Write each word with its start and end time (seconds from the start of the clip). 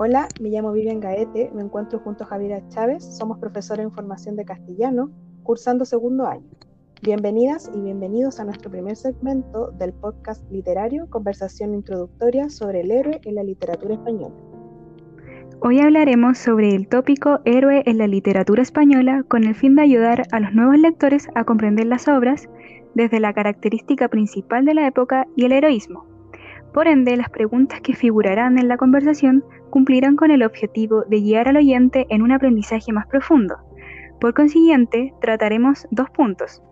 Hola, 0.00 0.28
me 0.40 0.50
llamo 0.50 0.70
Vivian 0.70 1.00
Gaete, 1.00 1.50
me 1.52 1.60
encuentro 1.60 1.98
junto 1.98 2.22
a 2.22 2.28
Javiera 2.28 2.62
Chávez, 2.68 3.02
somos 3.02 3.36
profesora 3.40 3.82
en 3.82 3.90
formación 3.90 4.36
de 4.36 4.44
castellano, 4.44 5.10
cursando 5.42 5.84
segundo 5.84 6.24
año. 6.28 6.46
Bienvenidas 7.02 7.68
y 7.74 7.80
bienvenidos 7.80 8.38
a 8.38 8.44
nuestro 8.44 8.70
primer 8.70 8.94
segmento 8.94 9.72
del 9.72 9.92
podcast 9.92 10.48
literario 10.52 11.10
Conversación 11.10 11.74
Introductoria 11.74 12.48
sobre 12.48 12.82
el 12.82 12.92
héroe 12.92 13.20
en 13.24 13.34
la 13.34 13.42
literatura 13.42 13.94
española. 13.94 14.36
Hoy 15.62 15.80
hablaremos 15.80 16.38
sobre 16.38 16.76
el 16.76 16.86
tópico 16.86 17.40
héroe 17.44 17.82
en 17.84 17.98
la 17.98 18.06
literatura 18.06 18.62
española 18.62 19.24
con 19.26 19.42
el 19.42 19.56
fin 19.56 19.74
de 19.74 19.82
ayudar 19.82 20.28
a 20.30 20.38
los 20.38 20.54
nuevos 20.54 20.78
lectores 20.78 21.26
a 21.34 21.42
comprender 21.42 21.86
las 21.86 22.06
obras 22.06 22.48
desde 22.94 23.18
la 23.18 23.32
característica 23.32 24.06
principal 24.06 24.64
de 24.64 24.74
la 24.74 24.86
época 24.86 25.26
y 25.34 25.46
el 25.46 25.50
heroísmo. 25.50 26.04
Por 26.72 26.86
ende, 26.86 27.16
las 27.16 27.30
preguntas 27.30 27.80
que 27.80 27.94
figurarán 27.94 28.58
en 28.58 28.68
la 28.68 28.76
conversación 28.76 29.42
cumplirán 29.70 30.16
con 30.16 30.30
el 30.30 30.42
objetivo 30.42 31.04
de 31.08 31.20
guiar 31.20 31.48
al 31.48 31.56
oyente 31.56 32.06
en 32.10 32.22
un 32.22 32.32
aprendizaje 32.32 32.92
más 32.92 33.06
profundo. 33.06 33.56
Por 34.20 34.34
consiguiente, 34.34 35.14
trataremos 35.20 35.86
dos 35.90 36.10
puntos. 36.10 36.62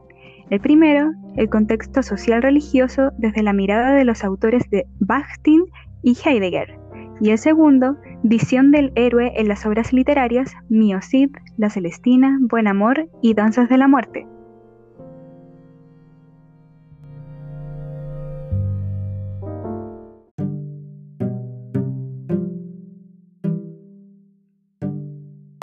El 0.51 0.61
primero, 0.61 1.13
el 1.37 1.49
contexto 1.49 2.03
social 2.03 2.43
religioso 2.43 3.11
desde 3.19 3.43
la 3.43 3.53
mirada 3.53 3.95
de 3.95 4.05
los 4.05 4.25
autores 4.25 4.69
de 4.71 4.87
Bakhtin 5.01 5.65
y 6.03 6.17
Heidegger. 6.25 6.79
Y 7.21 7.31
el 7.31 7.39
segundo, 7.39 7.97
visión 8.23 8.71
del 8.71 8.93
héroe 8.95 9.33
en 9.37 9.49
las 9.49 9.67
obras 9.67 9.93
literarias 9.93 10.53
Mio 10.69 11.01
Cid, 11.03 11.31
La 11.57 11.71
Celestina, 11.71 12.39
Buen 12.43 12.69
Amor 12.69 13.09
y 13.23 13.35
Danzas 13.35 13.69
de 13.69 13.79
la 13.79 13.89
Muerte. 13.89 14.27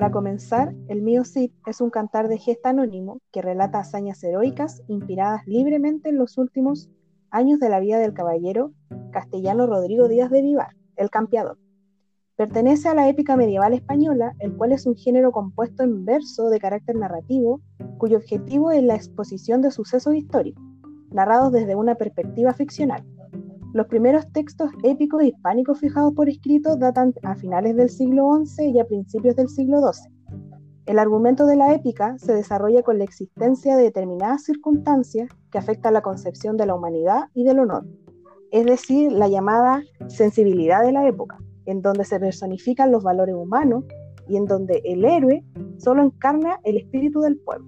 Para 0.03 0.11
comenzar, 0.11 0.75
el 0.89 1.01
mío 1.01 1.23
Cid 1.23 1.51
es 1.65 1.79
un 1.79 1.89
cantar 1.89 2.27
de 2.27 2.37
gesta 2.37 2.71
anónimo 2.71 3.21
que 3.31 3.41
relata 3.41 3.79
hazañas 3.79 4.21
heroicas 4.21 4.83
inspiradas 4.89 5.47
libremente 5.47 6.09
en 6.09 6.17
los 6.17 6.37
últimos 6.37 6.89
años 7.29 7.57
de 7.61 7.69
la 7.69 7.79
vida 7.79 7.99
del 7.99 8.13
caballero 8.13 8.73
castellano 9.13 9.65
Rodrigo 9.65 10.09
Díaz 10.09 10.29
de 10.29 10.41
Vivar, 10.41 10.75
el 10.97 11.09
campeador. 11.09 11.57
Pertenece 12.35 12.89
a 12.89 12.95
la 12.95 13.07
épica 13.07 13.37
medieval 13.37 13.71
española, 13.71 14.35
el 14.39 14.57
cual 14.57 14.73
es 14.73 14.85
un 14.85 14.97
género 14.97 15.31
compuesto 15.31 15.83
en 15.83 16.03
verso 16.03 16.49
de 16.49 16.59
carácter 16.59 16.97
narrativo, 16.97 17.61
cuyo 17.97 18.17
objetivo 18.17 18.71
es 18.71 18.83
la 18.83 18.95
exposición 18.95 19.61
de 19.61 19.71
sucesos 19.71 20.15
históricos, 20.15 20.61
narrados 21.11 21.53
desde 21.53 21.75
una 21.75 21.95
perspectiva 21.95 22.53
ficcional. 22.53 23.05
Los 23.73 23.87
primeros 23.87 24.31
textos 24.31 24.69
épicos 24.83 25.23
hispánicos 25.23 25.79
fijados 25.79 26.13
por 26.13 26.29
escrito 26.29 26.75
datan 26.75 27.11
a 27.23 27.33
finales 27.33 27.75
del 27.75 27.89
siglo 27.89 28.29
XI 28.45 28.69
y 28.69 28.79
a 28.79 28.85
principios 28.85 29.35
del 29.35 29.49
siglo 29.49 29.81
XII. 29.91 30.13
El 30.85 30.99
argumento 30.99 31.47
de 31.47 31.55
la 31.55 31.73
épica 31.73 32.15
se 32.19 32.35
desarrolla 32.35 32.83
con 32.83 32.99
la 32.99 33.03
existencia 33.03 33.75
de 33.75 33.85
determinadas 33.85 34.43
circunstancias 34.43 35.27
que 35.49 35.57
afectan 35.57 35.93
la 35.93 36.03
concepción 36.03 36.55
de 36.55 36.67
la 36.67 36.75
humanidad 36.75 37.29
y 37.33 37.45
del 37.45 37.57
honor, 37.57 37.87
es 38.51 38.67
decir, 38.67 39.11
la 39.11 39.27
llamada 39.27 39.81
sensibilidad 40.07 40.83
de 40.83 40.91
la 40.91 41.07
época, 41.07 41.39
en 41.65 41.81
donde 41.81 42.05
se 42.05 42.19
personifican 42.19 42.91
los 42.91 43.03
valores 43.03 43.33
humanos 43.33 43.85
y 44.27 44.37
en 44.37 44.45
donde 44.45 44.83
el 44.85 45.03
héroe 45.03 45.43
solo 45.79 46.03
encarna 46.03 46.59
el 46.63 46.77
espíritu 46.77 47.21
del 47.21 47.39
pueblo. 47.39 47.67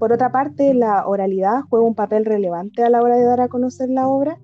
Por 0.00 0.14
otra 0.14 0.32
parte, 0.32 0.72
la 0.72 1.06
oralidad 1.06 1.60
juega 1.68 1.84
un 1.84 1.94
papel 1.94 2.24
relevante 2.24 2.82
a 2.82 2.88
la 2.88 3.02
hora 3.02 3.16
de 3.16 3.24
dar 3.26 3.42
a 3.42 3.48
conocer 3.48 3.90
la 3.90 4.08
obra. 4.08 4.40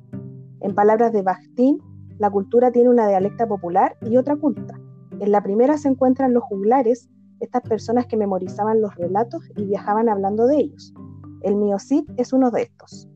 En 0.61 0.75
palabras 0.75 1.15
de 1.15 1.23
Bakhtin, 1.23 1.79
la 2.19 2.29
cultura 2.29 2.71
tiene 2.71 2.91
una 2.91 3.09
dialecta 3.09 3.49
popular 3.49 3.97
y 4.03 4.19
otra 4.19 4.37
culta. 4.37 4.79
En 5.19 5.33
la 5.33 5.43
primera 5.43 5.79
se 5.79 5.89
encuentran 5.89 6.35
los 6.35 6.43
juglares, 6.43 7.09
estas 7.41 7.63
personas 7.63 8.05
que 8.05 8.19
memorizaban 8.19 8.83
los 8.83 8.95
relatos 8.97 9.49
y 9.57 9.65
viajaban 9.65 10.11
hablando 10.11 10.47
de 10.47 10.59
ellos. 10.59 10.93
El 11.41 11.57
Miocid 11.57 12.05
es 12.19 12.35
uno 12.35 12.51
de 12.51 12.65
estos. 12.65 13.09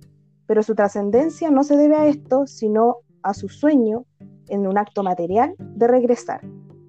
Pero 0.46 0.62
su 0.62 0.74
trascendencia 0.74 1.50
no 1.50 1.62
se 1.62 1.76
debe 1.76 1.96
a 1.96 2.06
esto, 2.06 2.46
sino 2.46 3.00
a 3.22 3.34
su 3.34 3.50
sueño, 3.50 4.06
en 4.48 4.66
un 4.66 4.78
acto 4.78 5.02
material, 5.02 5.56
de 5.58 5.86
regresar. 5.86 6.40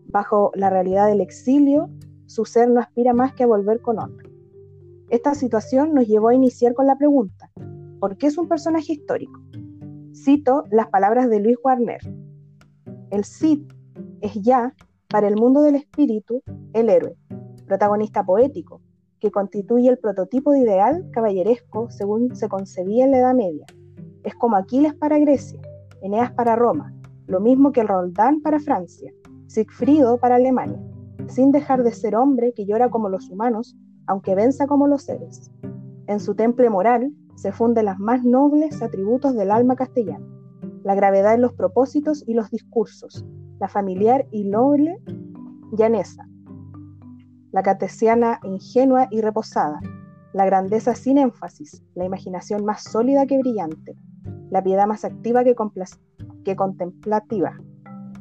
Bajo 0.06 0.52
la 0.56 0.70
realidad 0.70 1.08
del 1.08 1.20
exilio, 1.20 1.90
su 2.26 2.46
ser 2.46 2.70
no 2.70 2.80
aspira 2.80 3.14
más 3.14 3.34
que 3.34 3.44
a 3.44 3.48
volver 3.48 3.82
con 3.82 4.00
honra. 4.00 4.31
Esta 5.12 5.36
situación 5.36 5.94
nos 5.94 6.08
llevó 6.08 6.30
a 6.30 6.36
iniciar 6.36 6.74
con 6.74 6.88
la 6.88 6.98
pregunta, 6.98 7.52
¿por 8.00 8.16
qué 8.16 8.28
es 8.28 8.38
un 8.38 8.48
personaje 8.48 8.94
histórico? 8.94 9.42
Cito 10.16 10.64
las 10.72 10.88
palabras 10.88 11.30
de 11.30 11.42
Luis 11.42 11.58
Warner. 11.62 12.00
El 13.10 13.26
Cid 13.26 13.60
es 14.22 14.36
ya, 14.36 14.74
para 15.10 15.28
el 15.28 15.36
mundo 15.36 15.64
del 15.64 15.76
espíritu, 15.76 16.42
el 16.72 16.90
héroe, 16.90 17.18
protagonista 17.66 18.24
poético, 18.24 18.80
que 19.20 19.32
constituye 19.32 19.90
el 19.90 19.98
prototipo 19.98 20.54
de 20.54 20.60
ideal 20.60 21.06
caballeresco 21.12 21.90
según 21.90 22.34
se 22.34 22.48
concebía 22.48 23.04
en 23.04 23.12
la 23.12 23.20
Edad 23.20 23.36
Media. 23.36 23.66
Es 24.24 24.34
como 24.36 24.56
Aquiles 24.56 24.94
para 24.94 25.20
Grecia, 25.20 25.60
Eneas 26.02 26.32
para 26.32 26.56
Roma, 26.56 26.96
lo 27.28 27.42
mismo 27.42 27.74
que 27.74 27.82
el 27.82 27.90
Roldán 27.90 28.40
para 28.40 28.62
Francia, 28.62 29.12
Sigfrido 29.48 30.20
para 30.20 30.36
Alemania, 30.36 30.80
sin 31.28 31.52
dejar 31.52 31.84
de 31.84 31.92
ser 31.92 32.16
hombre 32.16 32.54
que 32.54 32.66
llora 32.66 32.90
como 32.90 33.10
los 33.10 33.30
humanos 33.30 33.76
aunque 34.08 34.36
venza 34.36 34.68
como 34.68 34.88
los 34.88 35.04
seres. 35.04 35.52
En 36.08 36.20
su 36.20 36.36
temple 36.36 36.70
moral 36.70 37.14
se 37.36 37.52
funden 37.52 37.86
las 37.86 38.00
más 38.00 38.24
nobles 38.24 38.82
atributos 38.82 39.36
del 39.36 39.52
alma 39.52 39.76
castellana, 39.76 40.26
la 40.84 40.96
gravedad 40.96 41.34
en 41.34 41.42
los 41.42 41.54
propósitos 41.54 42.24
y 42.28 42.34
los 42.34 42.50
discursos, 42.50 43.26
la 43.60 43.68
familiar 43.68 44.28
y 44.32 44.44
noble 44.44 45.02
llaneza, 45.72 46.28
la 47.52 47.64
catesiana 47.64 48.40
ingenua 48.44 49.08
y 49.12 49.22
reposada, 49.22 49.80
la 50.34 50.46
grandeza 50.46 50.96
sin 50.96 51.18
énfasis, 51.18 51.84
la 51.96 52.06
imaginación 52.06 52.64
más 52.66 52.84
sólida 52.84 53.26
que 53.26 53.38
brillante, 53.38 53.96
la 54.50 54.64
piedad 54.64 54.88
más 54.88 55.06
activa 55.06 55.44
que, 55.44 55.56
que 56.44 56.56
contemplativa, 56.56 57.60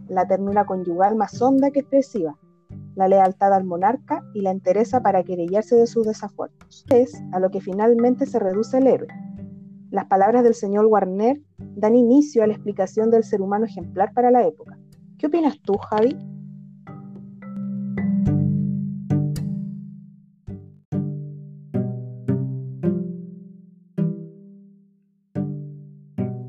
la 0.09 0.27
ternura 0.27 0.65
conyugal 0.65 1.17
más 1.17 1.41
honda 1.41 1.71
que 1.71 1.81
expresiva, 1.81 2.37
la 3.01 3.09
lealtad 3.09 3.55
al 3.55 3.65
monarca 3.65 4.23
y 4.35 4.43
la 4.43 4.51
entereza 4.51 5.01
para 5.01 5.25
querellarse 5.25 5.75
de 5.75 5.87
sus 5.87 6.07
desafueros. 6.07 6.85
Es 6.91 7.19
a 7.33 7.41
lo 7.41 7.51
que 7.51 7.63
finalmente 7.63 8.27
se 8.27 8.39
reduce 8.39 8.77
el 8.77 8.87
héroe. 8.87 9.09
Las 9.91 10.05
palabras 10.05 10.45
del 10.45 10.55
señor 10.55 10.85
Warner 10.85 11.41
dan 11.77 11.95
inicio 11.95 12.43
a 12.43 12.47
la 12.47 12.53
explicación 12.53 13.11
del 13.11 13.25
ser 13.25 13.41
humano 13.41 13.65
ejemplar 13.65 14.13
para 14.13 14.31
la 14.31 14.47
época. 14.47 14.79
¿Qué 15.17 15.29
opinas 15.29 15.59
tú, 15.63 15.79
Javi? 15.79 16.15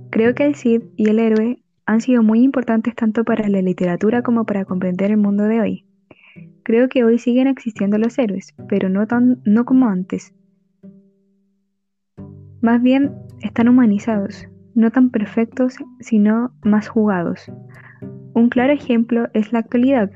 Creo 0.10 0.36
que 0.36 0.46
el 0.46 0.56
Cid 0.56 0.82
y 0.98 1.10
el 1.10 1.18
héroe 1.18 1.64
han 1.86 2.02
sido 2.02 2.24
muy 2.24 2.44
importantes 2.44 2.94
tanto 2.94 3.24
para 3.24 3.48
la 3.48 3.62
literatura 3.62 4.22
como 4.22 4.44
para 4.44 4.66
comprender 4.66 5.12
el 5.12 5.18
mundo 5.18 5.46
de 5.46 5.62
hoy. 5.62 5.86
Creo 6.64 6.90
que 6.90 7.04
hoy 7.04 7.18
siguen 7.18 7.48
existiendo 7.48 7.98
los 7.98 8.18
héroes, 8.20 8.54
pero 8.70 8.90
no, 8.90 9.08
tan, 9.08 9.42
no 9.46 9.66
como 9.66 9.88
antes. 9.88 10.34
Más 12.62 12.82
bien 12.82 13.16
están 13.42 13.68
humanizados, 13.68 14.48
no 14.76 14.92
tan 14.92 15.10
perfectos, 15.10 15.78
sino 16.00 16.54
más 16.64 16.88
jugados. 16.88 17.52
Un 18.34 18.50
claro 18.50 18.74
ejemplo 18.74 19.28
es 19.34 19.52
la 19.52 19.60
actualidad, 19.60 20.12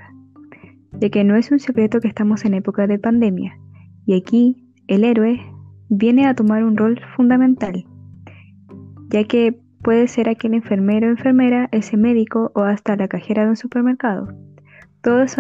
de 0.91 1.09
que 1.09 1.23
no 1.23 1.35
es 1.35 1.51
un 1.51 1.59
secreto 1.59 1.99
que 1.99 2.07
estamos 2.07 2.45
en 2.45 2.53
época 2.53 2.87
de 2.87 2.99
pandemia, 2.99 3.57
y 4.05 4.15
aquí 4.15 4.71
el 4.87 5.03
héroe 5.03 5.41
viene 5.89 6.27
a 6.27 6.35
tomar 6.35 6.63
un 6.63 6.77
rol 6.77 6.99
fundamental, 7.15 7.85
ya 9.09 9.23
que 9.23 9.59
puede 9.83 10.07
ser 10.07 10.29
aquel 10.29 10.53
enfermero 10.53 11.07
o 11.07 11.11
enfermera, 11.11 11.69
ese 11.71 11.97
médico 11.97 12.51
o 12.55 12.61
hasta 12.61 12.95
la 12.95 13.07
cajera 13.07 13.43
de 13.43 13.49
un 13.49 13.55
supermercado. 13.55 14.27
Todos 15.01 15.37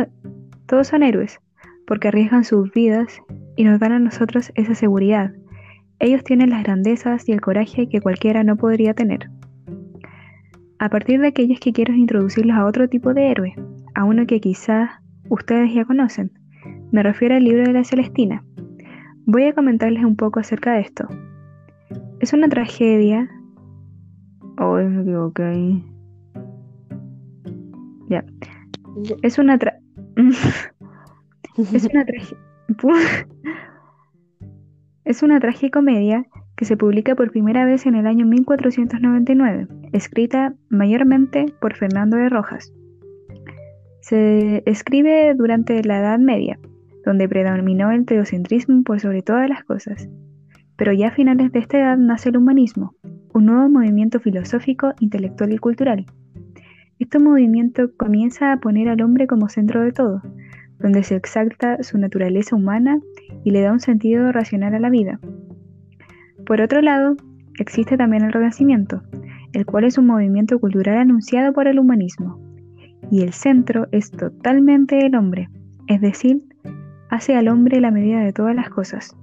todos 0.67 0.87
son 0.87 1.03
héroes, 1.03 1.39
porque 1.85 2.07
arriesgan 2.07 2.43
sus 2.43 2.71
vidas 2.71 3.21
y 3.55 3.63
nos 3.63 3.79
dan 3.79 3.91
a 3.91 3.99
nosotros 3.99 4.51
esa 4.55 4.75
seguridad. 4.75 5.33
Ellos 5.99 6.23
tienen 6.23 6.49
las 6.49 6.63
grandezas 6.63 7.27
y 7.29 7.31
el 7.31 7.41
coraje 7.41 7.87
que 7.87 8.01
cualquiera 8.01 8.43
no 8.43 8.57
podría 8.57 8.93
tener. 8.93 9.29
A 10.79 10.89
partir 10.89 11.21
de 11.21 11.27
aquellos 11.27 11.59
que 11.59 11.71
quiero 11.71 11.93
introducirlos 11.93 12.57
a 12.57 12.65
otro 12.65 12.89
tipo 12.89 13.13
de 13.13 13.31
héroe, 13.31 13.55
a 13.93 14.03
uno 14.03 14.25
que 14.25 14.41
quizás 14.41 14.89
ustedes 15.29 15.73
ya 15.73 15.85
conocen. 15.85 16.31
Me 16.91 17.01
refiero 17.01 17.35
al 17.35 17.43
libro 17.43 17.63
de 17.63 17.73
la 17.73 17.83
Celestina. 17.83 18.43
Voy 19.25 19.43
a 19.43 19.53
comentarles 19.53 20.03
un 20.03 20.15
poco 20.15 20.39
acerca 20.39 20.73
de 20.73 20.81
esto. 20.81 21.07
Es 22.19 22.33
una 22.33 22.49
tragedia. 22.49 23.29
Oh, 24.57 24.75
me 24.75 25.01
equivoqué. 25.01 25.81
Ya. 28.09 28.23
Es 29.21 29.39
una 29.39 29.57
tra 29.57 29.74
es 31.73 31.85
una 31.85 32.05
es 35.05 35.23
una 35.23 35.39
tragicomedia 35.39 36.25
que 36.55 36.65
se 36.65 36.77
publica 36.77 37.15
por 37.15 37.31
primera 37.31 37.65
vez 37.65 37.85
en 37.85 37.95
el 37.95 38.07
año 38.07 38.25
1499, 38.25 39.67
escrita 39.91 40.55
mayormente 40.69 41.53
por 41.59 41.75
Fernando 41.75 42.17
de 42.17 42.29
Rojas. 42.29 42.73
Se 43.99 44.63
escribe 44.65 45.33
durante 45.35 45.83
la 45.83 45.99
Edad 45.99 46.19
Media, 46.19 46.59
donde 47.05 47.27
predominó 47.27 47.91
el 47.91 48.05
teocentrismo 48.05 48.83
por 48.83 48.99
sobre 48.99 49.21
todas 49.21 49.49
las 49.49 49.63
cosas. 49.63 50.09
Pero 50.77 50.93
ya 50.93 51.07
a 51.09 51.11
finales 51.11 51.51
de 51.51 51.59
esta 51.59 51.79
edad 51.79 51.97
nace 51.97 52.29
el 52.29 52.37
humanismo, 52.37 52.95
un 53.33 53.47
nuevo 53.47 53.69
movimiento 53.69 54.19
filosófico, 54.19 54.93
intelectual 54.99 55.53
y 55.53 55.57
cultural. 55.57 56.05
Este 56.97 57.19
movimiento 57.19 57.91
comienza 57.97 58.53
a 58.53 58.57
poner 58.57 58.87
al 58.87 59.01
hombre 59.01 59.27
como 59.27 59.49
centro 59.49 59.81
de 59.83 59.91
todo, 59.91 60.21
donde 60.79 61.03
se 61.03 61.15
exalta 61.15 61.83
su 61.83 61.97
naturaleza 61.97 62.55
humana 62.55 63.01
y 63.43 63.51
le 63.51 63.61
da 63.61 63.73
un 63.73 63.81
sentido 63.81 64.31
racional 64.31 64.73
a 64.75 64.79
la 64.79 64.89
vida. 64.89 65.19
Por 66.45 66.61
otro 66.61 66.81
lado, 66.81 67.17
existe 67.59 67.97
también 67.97 68.23
el 68.23 68.31
Renacimiento, 68.31 69.01
el 69.51 69.65
cual 69.65 69.83
es 69.83 69.97
un 69.97 70.05
movimiento 70.05 70.57
cultural 70.59 70.97
anunciado 70.97 71.51
por 71.51 71.67
el 71.67 71.79
humanismo, 71.79 72.39
y 73.11 73.23
el 73.23 73.33
centro 73.33 73.87
es 73.91 74.11
totalmente 74.11 75.05
el 75.05 75.15
hombre, 75.15 75.49
es 75.87 75.99
decir, 75.99 76.43
hace 77.09 77.35
al 77.35 77.49
hombre 77.49 77.81
la 77.81 77.91
medida 77.91 78.21
de 78.21 78.31
todas 78.31 78.55
las 78.55 78.69
cosas. 78.69 79.17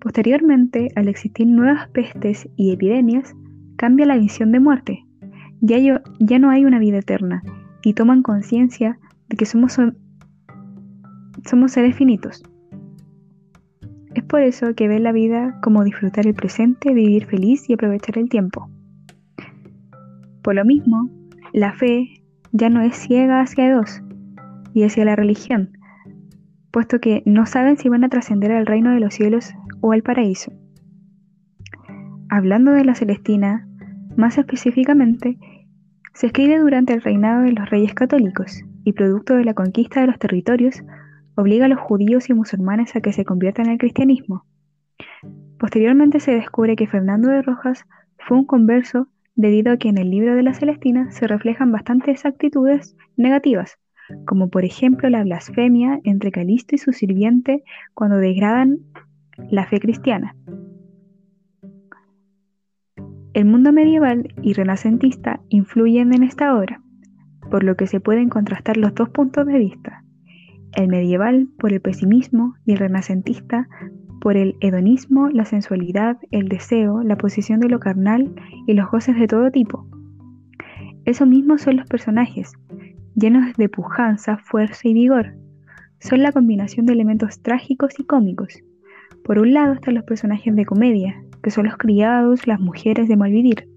Posteriormente, 0.00 0.88
al 0.96 1.08
existir 1.08 1.46
nuevas 1.46 1.88
pestes 1.88 2.48
y 2.56 2.72
epidemias, 2.72 3.34
cambia 3.76 4.06
la 4.06 4.16
visión 4.16 4.50
de 4.52 4.60
muerte. 4.60 5.04
Ya, 5.60 5.78
ya 6.18 6.38
no 6.38 6.50
hay 6.50 6.64
una 6.64 6.78
vida 6.78 6.98
eterna 6.98 7.42
y 7.82 7.94
toman 7.94 8.22
conciencia 8.22 8.98
de 9.28 9.36
que 9.36 9.46
somos, 9.46 9.78
somos 11.44 11.72
seres 11.72 11.96
finitos. 11.96 12.42
Es 14.14 14.22
por 14.22 14.42
eso 14.42 14.74
que 14.74 14.88
ven 14.88 15.02
la 15.02 15.12
vida 15.12 15.58
como 15.62 15.82
disfrutar 15.82 16.26
el 16.26 16.34
presente, 16.34 16.94
vivir 16.94 17.26
feliz 17.26 17.68
y 17.68 17.74
aprovechar 17.74 18.18
el 18.18 18.28
tiempo. 18.28 18.70
Por 20.42 20.54
lo 20.54 20.64
mismo, 20.64 21.10
la 21.52 21.72
fe 21.72 22.22
ya 22.52 22.68
no 22.68 22.80
es 22.80 22.96
ciega 22.96 23.40
hacia 23.40 23.66
Dios 23.66 24.02
y 24.72 24.84
hacia 24.84 25.04
la 25.04 25.16
religión, 25.16 25.78
puesto 26.70 27.00
que 27.00 27.22
no 27.26 27.46
saben 27.46 27.76
si 27.76 27.88
van 27.88 28.04
a 28.04 28.08
trascender 28.08 28.52
al 28.52 28.66
reino 28.66 28.90
de 28.92 29.00
los 29.00 29.14
cielos 29.14 29.52
o 29.80 29.92
al 29.92 30.02
paraíso. 30.02 30.52
Hablando 32.28 32.72
de 32.72 32.84
la 32.84 32.94
Celestina, 32.94 33.68
más 34.16 34.38
específicamente, 34.38 35.38
se 36.12 36.26
escribe 36.26 36.58
durante 36.58 36.92
el 36.92 37.02
reinado 37.02 37.42
de 37.42 37.52
los 37.52 37.68
reyes 37.68 37.94
católicos 37.94 38.62
y 38.84 38.92
producto 38.92 39.34
de 39.34 39.44
la 39.44 39.54
conquista 39.54 40.00
de 40.00 40.06
los 40.06 40.18
territorios, 40.18 40.82
obliga 41.34 41.66
a 41.66 41.68
los 41.68 41.80
judíos 41.80 42.30
y 42.30 42.34
musulmanes 42.34 42.94
a 42.94 43.00
que 43.00 43.12
se 43.12 43.24
conviertan 43.24 43.68
al 43.68 43.78
cristianismo. 43.78 44.44
Posteriormente 45.58 46.20
se 46.20 46.32
descubre 46.32 46.76
que 46.76 46.86
Fernando 46.86 47.28
de 47.28 47.42
Rojas 47.42 47.84
fue 48.18 48.36
un 48.36 48.44
converso 48.44 49.08
debido 49.34 49.72
a 49.72 49.76
que 49.76 49.88
en 49.88 49.98
el 49.98 50.10
libro 50.10 50.34
de 50.34 50.42
la 50.42 50.54
Celestina 50.54 51.10
se 51.10 51.26
reflejan 51.26 51.72
bastantes 51.72 52.24
actitudes 52.24 52.96
negativas, 53.16 53.78
como 54.26 54.48
por 54.48 54.64
ejemplo 54.64 55.08
la 55.08 55.24
blasfemia 55.24 56.00
entre 56.04 56.30
Calisto 56.30 56.74
y 56.74 56.78
su 56.78 56.92
sirviente 56.92 57.64
cuando 57.94 58.18
degradan 58.18 58.78
la 59.50 59.66
fe 59.66 59.80
cristiana. 59.80 60.36
El 63.34 63.46
mundo 63.46 63.72
medieval 63.72 64.32
y 64.42 64.52
renacentista 64.52 65.40
influyen 65.48 66.14
en 66.14 66.22
esta 66.22 66.56
obra, 66.56 66.80
por 67.50 67.64
lo 67.64 67.74
que 67.74 67.88
se 67.88 67.98
pueden 67.98 68.28
contrastar 68.28 68.76
los 68.76 68.94
dos 68.94 69.08
puntos 69.08 69.44
de 69.46 69.58
vista, 69.58 70.04
el 70.76 70.86
medieval 70.86 71.48
por 71.58 71.72
el 71.72 71.80
pesimismo 71.80 72.54
y 72.64 72.72
el 72.72 72.78
renacentista 72.78 73.68
por 74.20 74.36
el 74.36 74.54
hedonismo, 74.60 75.30
la 75.30 75.44
sensualidad, 75.44 76.16
el 76.30 76.48
deseo, 76.48 77.02
la 77.02 77.16
posición 77.16 77.58
de 77.58 77.68
lo 77.68 77.80
carnal 77.80 78.32
y 78.68 78.74
los 78.74 78.88
goces 78.88 79.18
de 79.18 79.26
todo 79.26 79.50
tipo. 79.50 79.84
Eso 81.04 81.26
mismo 81.26 81.58
son 81.58 81.76
los 81.76 81.88
personajes, 81.88 82.52
llenos 83.16 83.56
de 83.56 83.68
pujanza, 83.68 84.38
fuerza 84.38 84.88
y 84.88 84.94
vigor. 84.94 85.34
Son 85.98 86.22
la 86.22 86.30
combinación 86.30 86.86
de 86.86 86.92
elementos 86.92 87.42
trágicos 87.42 87.98
y 87.98 88.04
cómicos. 88.04 88.62
Por 89.24 89.40
un 89.40 89.54
lado 89.54 89.72
están 89.72 89.94
los 89.94 90.04
personajes 90.04 90.54
de 90.54 90.64
comedia, 90.64 91.23
que 91.44 91.50
son 91.50 91.66
los 91.66 91.76
criados, 91.76 92.46
las 92.46 92.58
mujeres 92.58 93.06
de 93.06 93.16
malvivir, 93.16 93.68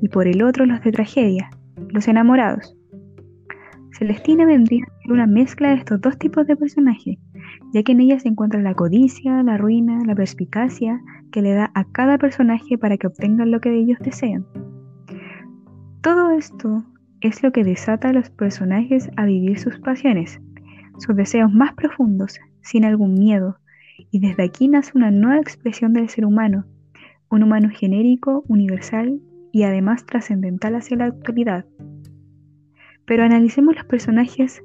y 0.00 0.08
por 0.08 0.28
el 0.28 0.42
otro 0.42 0.64
los 0.64 0.80
de 0.82 0.92
tragedia, 0.92 1.50
los 1.90 2.06
enamorados. 2.06 2.76
Celestina 3.98 4.46
vendría 4.46 4.84
a 4.84 5.02
ser 5.02 5.12
una 5.12 5.26
mezcla 5.26 5.70
de 5.70 5.74
estos 5.74 6.00
dos 6.00 6.16
tipos 6.16 6.46
de 6.46 6.56
personajes, 6.56 7.18
ya 7.74 7.82
que 7.82 7.92
en 7.92 8.00
ella 8.00 8.20
se 8.20 8.28
encuentra 8.28 8.62
la 8.62 8.74
codicia, 8.74 9.42
la 9.42 9.58
ruina, 9.58 9.98
la 10.06 10.14
perspicacia 10.14 11.00
que 11.32 11.42
le 11.42 11.54
da 11.54 11.72
a 11.74 11.84
cada 11.84 12.18
personaje 12.18 12.78
para 12.78 12.96
que 12.96 13.08
obtengan 13.08 13.50
lo 13.50 13.60
que 13.60 13.74
ellos 13.74 13.98
desean. 13.98 14.46
Todo 16.00 16.30
esto 16.30 16.84
es 17.20 17.42
lo 17.42 17.50
que 17.50 17.64
desata 17.64 18.10
a 18.10 18.12
los 18.12 18.30
personajes 18.30 19.10
a 19.16 19.24
vivir 19.24 19.58
sus 19.58 19.80
pasiones, 19.80 20.40
sus 20.98 21.16
deseos 21.16 21.52
más 21.52 21.74
profundos, 21.74 22.38
sin 22.62 22.84
algún 22.84 23.14
miedo, 23.14 23.58
y 24.12 24.20
desde 24.20 24.44
aquí 24.44 24.68
nace 24.68 24.92
una 24.94 25.10
nueva 25.10 25.40
expresión 25.40 25.92
del 25.92 26.08
ser 26.08 26.24
humano, 26.24 26.64
un 27.30 27.42
humano 27.42 27.68
genérico, 27.70 28.44
universal 28.48 29.20
y 29.52 29.62
además 29.64 30.06
trascendental 30.06 30.74
hacia 30.74 30.96
la 30.96 31.06
actualidad. 31.06 31.64
Pero 33.04 33.24
analicemos 33.24 33.74
los 33.74 33.84
personajes 33.84 34.62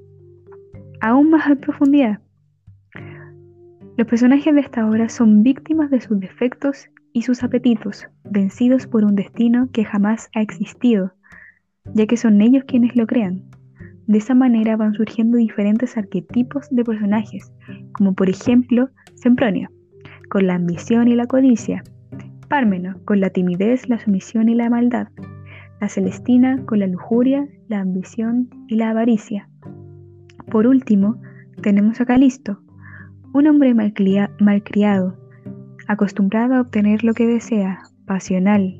aún 1.01 1.29
más 1.29 1.47
en 1.47 1.59
profundidad. 1.59 2.19
Los 3.97 4.07
personajes 4.07 4.55
de 4.55 4.61
esta 4.61 4.87
obra 4.87 5.09
son 5.09 5.43
víctimas 5.43 5.91
de 5.91 6.01
sus 6.01 6.19
defectos 6.19 6.89
y 7.13 7.21
sus 7.21 7.43
apetitos, 7.43 8.07
vencidos 8.23 8.87
por 8.87 9.05
un 9.05 9.15
destino 9.15 9.69
que 9.71 9.85
jamás 9.85 10.29
ha 10.33 10.41
existido, 10.41 11.13
ya 11.93 12.07
que 12.07 12.17
son 12.17 12.41
ellos 12.41 12.63
quienes 12.65 12.95
lo 12.95 13.05
crean. 13.05 13.43
De 14.07 14.17
esa 14.17 14.33
manera 14.33 14.75
van 14.75 14.93
surgiendo 14.93 15.37
diferentes 15.37 15.95
arquetipos 15.95 16.67
de 16.71 16.83
personajes, 16.83 17.53
como 17.93 18.13
por 18.13 18.29
ejemplo 18.29 18.89
Sempronio, 19.15 19.69
con 20.29 20.47
la 20.47 20.55
ambición 20.55 21.07
y 21.07 21.15
la 21.15 21.27
codicia, 21.27 21.83
Pármeno, 22.53 23.03
con 23.05 23.19
la 23.19 23.31
timidez, 23.31 23.89
la 23.89 23.97
sumisión 23.97 24.47
y 24.47 24.53
la 24.53 24.69
maldad, 24.69 25.07
la 25.81 25.89
Celestina, 25.89 26.63
con 26.67 26.77
la 26.77 26.85
lujuria, 26.85 27.47
la 27.67 27.79
ambición 27.79 28.47
y 28.67 28.75
la 28.75 28.91
avaricia. 28.91 29.49
Por 30.51 30.67
último, 30.67 31.19
tenemos 31.63 31.99
a 31.99 32.05
Calisto, 32.05 32.61
un 33.33 33.47
hombre 33.47 33.73
malcriado, 33.73 35.17
acostumbrado 35.87 36.53
a 36.53 36.61
obtener 36.61 37.03
lo 37.03 37.15
que 37.15 37.25
desea, 37.25 37.79
pasional 38.05 38.79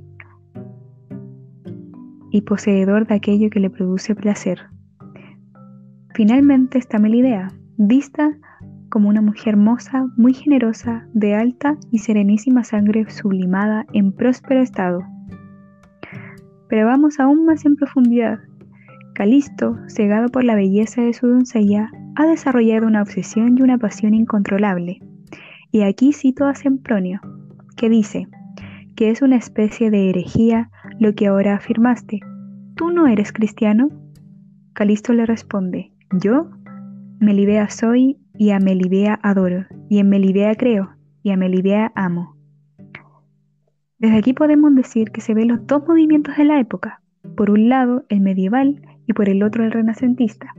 y 2.30 2.42
poseedor 2.42 3.08
de 3.08 3.16
aquello 3.16 3.50
que 3.50 3.60
le 3.60 3.72
produce 3.72 4.14
placer. 4.14 4.60
Finalmente 6.14 6.78
está 6.78 7.00
Melidea, 7.00 7.48
vista 7.78 8.38
como 8.94 9.10
una 9.10 9.24
mujer 9.24 9.56
hermosa, 9.56 10.06
muy 10.18 10.36
generosa, 10.36 11.08
de 11.16 11.34
alta 11.34 11.78
y 11.90 11.98
serenísima 11.98 12.64
sangre 12.64 13.10
sublimada 13.10 13.88
en 13.92 14.12
próspero 14.12 14.62
estado. 14.62 15.00
Pero 16.70 16.86
vamos 16.86 17.20
aún 17.20 17.44
más 17.44 17.66
en 17.66 17.76
profundidad. 17.76 18.38
Calisto, 19.16 19.80
cegado 19.88 20.30
por 20.30 20.44
la 20.44 20.54
belleza 20.54 21.02
de 21.02 21.14
su 21.14 21.26
doncella, 21.26 21.90
ha 22.16 22.28
desarrollado 22.28 22.86
una 22.86 23.02
obsesión 23.02 23.58
y 23.58 23.64
una 23.64 23.80
pasión 23.80 24.14
incontrolable. 24.14 25.00
Y 25.72 25.82
aquí 25.82 26.14
cito 26.14 26.46
a 26.46 26.54
Sempronio, 26.54 27.20
que 27.76 27.90
dice 27.90 28.28
que 28.96 29.10
es 29.10 29.24
una 29.24 29.38
especie 29.38 29.90
de 29.90 30.12
herejía 30.12 30.70
lo 31.00 31.16
que 31.16 31.26
ahora 31.26 31.56
afirmaste. 31.56 32.20
¿Tú 32.76 32.92
no 32.92 33.08
eres 33.08 33.34
cristiano? 33.34 33.90
Calisto 34.74 35.14
le 35.14 35.26
responde, 35.26 35.92
¿yo? 36.12 36.52
Melibea 37.20 37.72
soy 37.72 38.20
y 38.38 38.52
a 38.52 38.60
Melibea 38.60 39.20
adoro, 39.22 39.66
y 39.90 40.00
en 40.00 40.10
Melibea 40.10 40.56
creo, 40.56 40.96
y 41.22 41.32
a 41.32 41.38
Melibea 41.38 41.92
amo. 41.96 42.36
Desde 44.00 44.18
aquí 44.18 44.34
podemos 44.34 44.74
decir 44.76 45.12
que 45.12 45.22
se 45.22 45.34
ven 45.34 45.48
los 45.50 45.66
dos 45.66 45.88
movimientos 45.88 46.36
de 46.38 46.46
la 46.46 46.60
época, 46.60 47.02
por 47.36 47.52
un 47.52 47.70
lado 47.70 48.06
el 48.10 48.22
medieval 48.22 48.82
y 49.08 49.14
por 49.14 49.30
el 49.30 49.44
otro 49.44 49.64
el 49.64 49.72
renacentista 49.72 50.54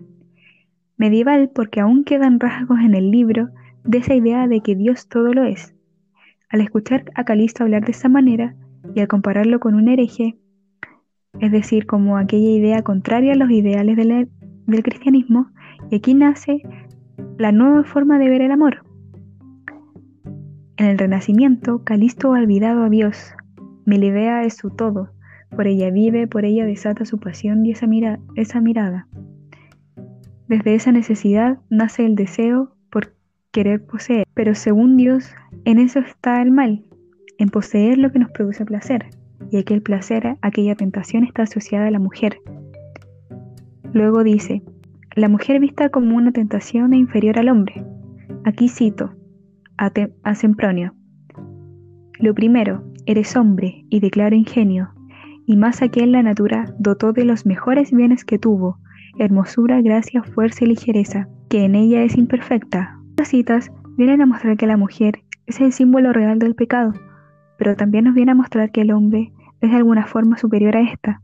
medieval 0.96 1.50
porque 1.54 1.80
aún 1.80 2.04
quedan 2.04 2.40
rasgos 2.40 2.80
en 2.80 2.94
el 2.94 3.10
libro 3.10 3.50
de 3.84 3.98
esa 3.98 4.14
idea 4.14 4.46
de 4.46 4.60
que 4.60 4.76
Dios 4.76 5.08
todo 5.08 5.32
lo 5.32 5.44
es. 5.44 5.74
Al 6.48 6.60
escuchar 6.60 7.04
a 7.14 7.24
Calisto 7.24 7.64
hablar 7.64 7.84
de 7.84 7.92
esa 7.92 8.08
manera 8.08 8.54
y 8.94 9.00
al 9.00 9.08
compararlo 9.08 9.60
con 9.60 9.74
un 9.74 9.88
hereje, 9.88 10.38
es 11.40 11.50
decir, 11.50 11.86
como 11.86 12.16
aquella 12.16 12.50
idea 12.50 12.82
contraria 12.82 13.32
a 13.32 13.36
los 13.36 13.50
ideales 13.50 13.96
del, 13.96 14.82
cristianismo, 14.82 15.48
y 15.90 15.96
aquí 15.96 16.14
nace 16.14 16.62
la 17.38 17.52
nueva 17.52 17.84
forma 17.84 18.18
de 18.18 18.28
ver 18.28 18.42
el 18.42 18.52
amor. 18.52 18.84
En 20.76 20.86
el 20.86 20.98
Renacimiento, 20.98 21.84
Calisto 21.84 22.34
ha 22.34 22.38
olvidado 22.38 22.84
a 22.84 22.88
Dios, 22.88 23.34
Melibea 23.84 24.44
es 24.44 24.56
su 24.56 24.70
todo, 24.70 25.10
por 25.54 25.66
ella 25.66 25.90
vive, 25.90 26.26
por 26.26 26.44
ella 26.44 26.64
desata 26.64 27.04
su 27.04 27.18
pasión 27.18 27.64
y 27.64 27.72
esa, 27.72 27.86
esa 28.34 28.60
mirada. 28.60 29.06
Desde 30.48 30.74
esa 30.74 30.92
necesidad 30.92 31.58
nace 31.70 32.04
el 32.04 32.16
deseo 32.16 32.74
por 32.90 33.14
querer 33.52 33.84
poseer, 33.84 34.26
pero 34.34 34.54
según 34.54 34.96
Dios, 34.96 35.34
en 35.64 35.78
eso 35.78 36.00
está 36.00 36.42
el 36.42 36.50
mal, 36.50 36.84
en 37.38 37.48
poseer 37.48 37.98
lo 37.98 38.10
que 38.10 38.18
nos 38.18 38.30
produce 38.30 38.64
placer, 38.64 39.06
y 39.50 39.58
aquel 39.58 39.82
placer, 39.82 40.36
aquella 40.42 40.74
tentación 40.74 41.24
está 41.24 41.42
asociada 41.42 41.86
a 41.86 41.90
la 41.90 41.98
mujer. 41.98 42.38
Luego 43.92 44.24
dice, 44.24 44.62
la 45.16 45.28
mujer 45.28 45.60
vista 45.60 45.90
como 45.90 46.16
una 46.16 46.32
tentación 46.32 46.92
e 46.92 46.96
inferior 46.96 47.38
al 47.38 47.48
hombre. 47.48 47.84
Aquí 48.44 48.68
cito 48.68 49.14
a, 49.78 49.92
a 50.24 50.34
Sempronio. 50.34 50.94
Lo 52.18 52.34
primero, 52.34 52.82
eres 53.06 53.36
hombre 53.36 53.84
y 53.90 54.00
de 54.00 54.10
claro 54.10 54.34
ingenio, 54.34 54.90
y 55.46 55.56
más 55.56 55.82
aquel 55.82 56.12
la 56.12 56.22
natura 56.22 56.74
dotó 56.78 57.12
de 57.12 57.24
los 57.24 57.46
mejores 57.46 57.92
bienes 57.92 58.24
que 58.24 58.38
tuvo, 58.38 58.78
hermosura, 59.18 59.80
gracia, 59.82 60.22
fuerza 60.22 60.64
y 60.64 60.68
ligereza, 60.68 61.28
que 61.48 61.64
en 61.64 61.74
ella 61.74 62.02
es 62.02 62.16
imperfecta. 62.16 62.98
Las 63.16 63.28
citas 63.28 63.70
vienen 63.96 64.20
a 64.20 64.26
mostrar 64.26 64.56
que 64.56 64.66
la 64.66 64.76
mujer 64.76 65.22
es 65.46 65.60
el 65.60 65.72
símbolo 65.72 66.12
real 66.12 66.38
del 66.38 66.54
pecado, 66.54 66.92
pero 67.56 67.76
también 67.76 68.04
nos 68.04 68.14
viene 68.14 68.32
a 68.32 68.36
mostrar 68.36 68.72
que 68.72 68.80
el 68.80 68.90
hombre 68.90 69.32
es 69.60 69.70
de 69.70 69.76
alguna 69.76 70.06
forma 70.06 70.36
superior 70.38 70.76
a 70.76 70.80
esta, 70.80 71.22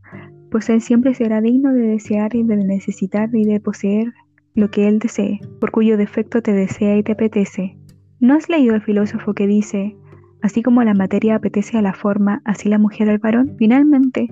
pues 0.51 0.69
él 0.69 0.81
siempre 0.81 1.15
será 1.15 1.41
digno 1.41 1.73
de 1.73 1.83
desear 1.83 2.35
y 2.35 2.43
de 2.43 2.57
necesitar 2.57 3.31
y 3.33 3.45
de 3.45 3.61
poseer 3.61 4.13
lo 4.55 4.71
que 4.71 4.89
él 4.89 4.99
desee, 4.99 5.41
por 5.61 5.71
cuyo 5.71 5.97
defecto 5.97 6.43
te 6.43 6.53
desea 6.53 6.97
y 6.97 7.03
te 7.03 7.13
apetece. 7.13 7.77
¿No 8.19 8.35
has 8.35 8.49
leído 8.49 8.75
el 8.75 8.83
filósofo 8.83 9.33
que 9.33 9.47
dice, 9.47 9.97
así 10.43 10.63
como 10.63 10.83
la 10.83 10.95
materia 10.95 11.37
apetece 11.37 11.79
a 11.79 11.83
la 11.83 11.95
forma, 11.95 12.43
así 12.45 12.69
la 12.69 12.79
mujer 12.79 13.09
al 13.09 13.19
varón? 13.19 13.55
Finalmente, 13.59 14.29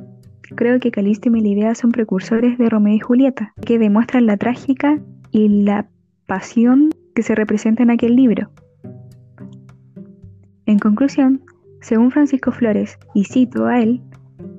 creo 0.57 0.81
que 0.81 0.91
Calisto 0.91 1.29
y 1.29 1.33
Melibea 1.33 1.75
son 1.75 1.93
precursores 1.93 2.59
de 2.59 2.69
Romeo 2.69 2.95
y 2.95 3.01
Julieta, 3.01 3.55
que 3.65 3.79
demuestran 3.79 4.27
la 4.27 4.37
trágica 4.37 5.01
y 5.31 5.49
la 5.49 5.89
pasión 6.27 6.91
que 7.15 7.23
se 7.23 7.35
representa 7.35 7.83
en 7.83 7.91
aquel 7.91 8.17
libro. 8.17 8.51
En 10.67 10.79
conclusión, 10.79 11.43
según 11.81 12.11
Francisco 12.11 12.53
Flores, 12.53 12.99
y 13.15 13.25
cito 13.25 13.67
a 13.67 13.81
él, 13.81 14.03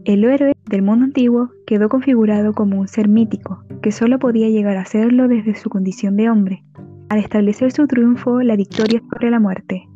el 0.06 0.24
héroe 0.24 0.54
del 0.70 0.82
mundo 0.82 1.06
antiguo 1.06 1.52
quedó 1.66 1.90
configurado 1.90 2.54
como 2.54 2.80
un 2.80 2.88
ser 2.88 3.08
mítico, 3.08 3.64
que 3.82 3.92
solo 3.92 4.20
podía 4.20 4.50
llegar 4.50 4.78
a 4.78 4.86
serlo 4.86 5.28
desde 5.28 5.56
su 5.56 5.70
condición 5.70 6.16
de 6.16 6.30
hombre, 6.30 6.64
al 7.10 7.20
establecer 7.20 7.72
su 7.72 7.88
triunfo 7.88 8.42
la 8.42 8.56
victoria 8.56 9.02
sobre 9.10 9.30
la 9.30 9.40
muerte. 9.40 9.88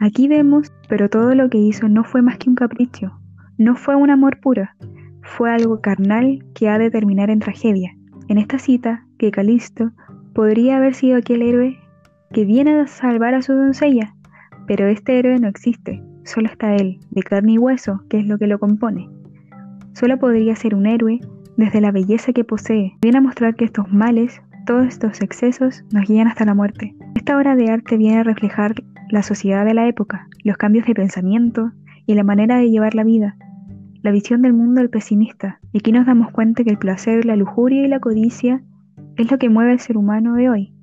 Aquí 0.00 0.26
vemos, 0.26 0.72
pero 0.88 1.08
todo 1.08 1.34
lo 1.34 1.48
que 1.48 1.58
hizo 1.58 1.88
no 1.88 2.04
fue 2.04 2.22
más 2.22 2.38
que 2.38 2.50
un 2.50 2.56
capricho, 2.56 3.18
no 3.56 3.76
fue 3.76 3.94
un 3.94 4.10
amor 4.10 4.40
puro, 4.40 4.68
fue 5.22 5.50
algo 5.50 5.80
carnal 5.80 6.44
que 6.54 6.68
ha 6.68 6.78
de 6.78 6.90
terminar 6.90 7.30
en 7.30 7.38
tragedia. 7.38 7.92
En 8.28 8.38
esta 8.38 8.58
cita, 8.58 9.06
que 9.18 9.30
Calisto 9.30 9.92
podría 10.34 10.78
haber 10.78 10.94
sido 10.94 11.18
aquel 11.18 11.42
héroe 11.42 11.78
que 12.32 12.44
viene 12.44 12.80
a 12.80 12.86
salvar 12.86 13.34
a 13.34 13.42
su 13.42 13.52
doncella, 13.52 14.14
pero 14.66 14.88
este 14.88 15.18
héroe 15.18 15.38
no 15.38 15.48
existe, 15.48 16.02
solo 16.24 16.48
está 16.48 16.74
él, 16.74 16.98
de 17.10 17.22
carne 17.22 17.52
y 17.52 17.58
hueso, 17.58 18.02
que 18.08 18.18
es 18.18 18.26
lo 18.26 18.38
que 18.38 18.46
lo 18.46 18.58
compone. 18.58 19.08
Solo 19.92 20.18
podría 20.18 20.56
ser 20.56 20.74
un 20.74 20.86
héroe 20.86 21.20
desde 21.56 21.80
la 21.80 21.92
belleza 21.92 22.32
que 22.32 22.44
posee. 22.44 22.96
Viene 23.00 23.18
a 23.18 23.20
mostrar 23.20 23.54
que 23.54 23.64
estos 23.64 23.92
males, 23.92 24.42
todos 24.66 24.86
estos 24.86 25.20
excesos, 25.20 25.84
nos 25.92 26.08
guían 26.08 26.26
hasta 26.26 26.44
la 26.44 26.54
muerte. 26.54 26.96
Esta 27.14 27.36
obra 27.36 27.54
de 27.54 27.70
arte 27.70 27.96
viene 27.96 28.18
a 28.18 28.24
reflejar 28.24 28.74
la 29.10 29.22
sociedad 29.22 29.64
de 29.64 29.74
la 29.74 29.86
época, 29.86 30.28
los 30.42 30.56
cambios 30.56 30.86
de 30.86 30.94
pensamiento 30.94 31.72
y 32.06 32.14
la 32.14 32.24
manera 32.24 32.58
de 32.58 32.70
llevar 32.70 32.94
la 32.94 33.04
vida, 33.04 33.36
la 34.02 34.10
visión 34.10 34.42
del 34.42 34.52
mundo 34.52 34.80
del 34.80 34.90
pesimista. 34.90 35.60
Y 35.72 35.78
aquí 35.78 35.92
nos 35.92 36.06
damos 36.06 36.30
cuenta 36.30 36.64
que 36.64 36.70
el 36.70 36.78
placer, 36.78 37.24
la 37.24 37.36
lujuria 37.36 37.84
y 37.84 37.88
la 37.88 38.00
codicia 38.00 38.62
es 39.16 39.30
lo 39.30 39.38
que 39.38 39.48
mueve 39.48 39.72
al 39.72 39.80
ser 39.80 39.96
humano 39.96 40.34
de 40.34 40.50
hoy. 40.50 40.74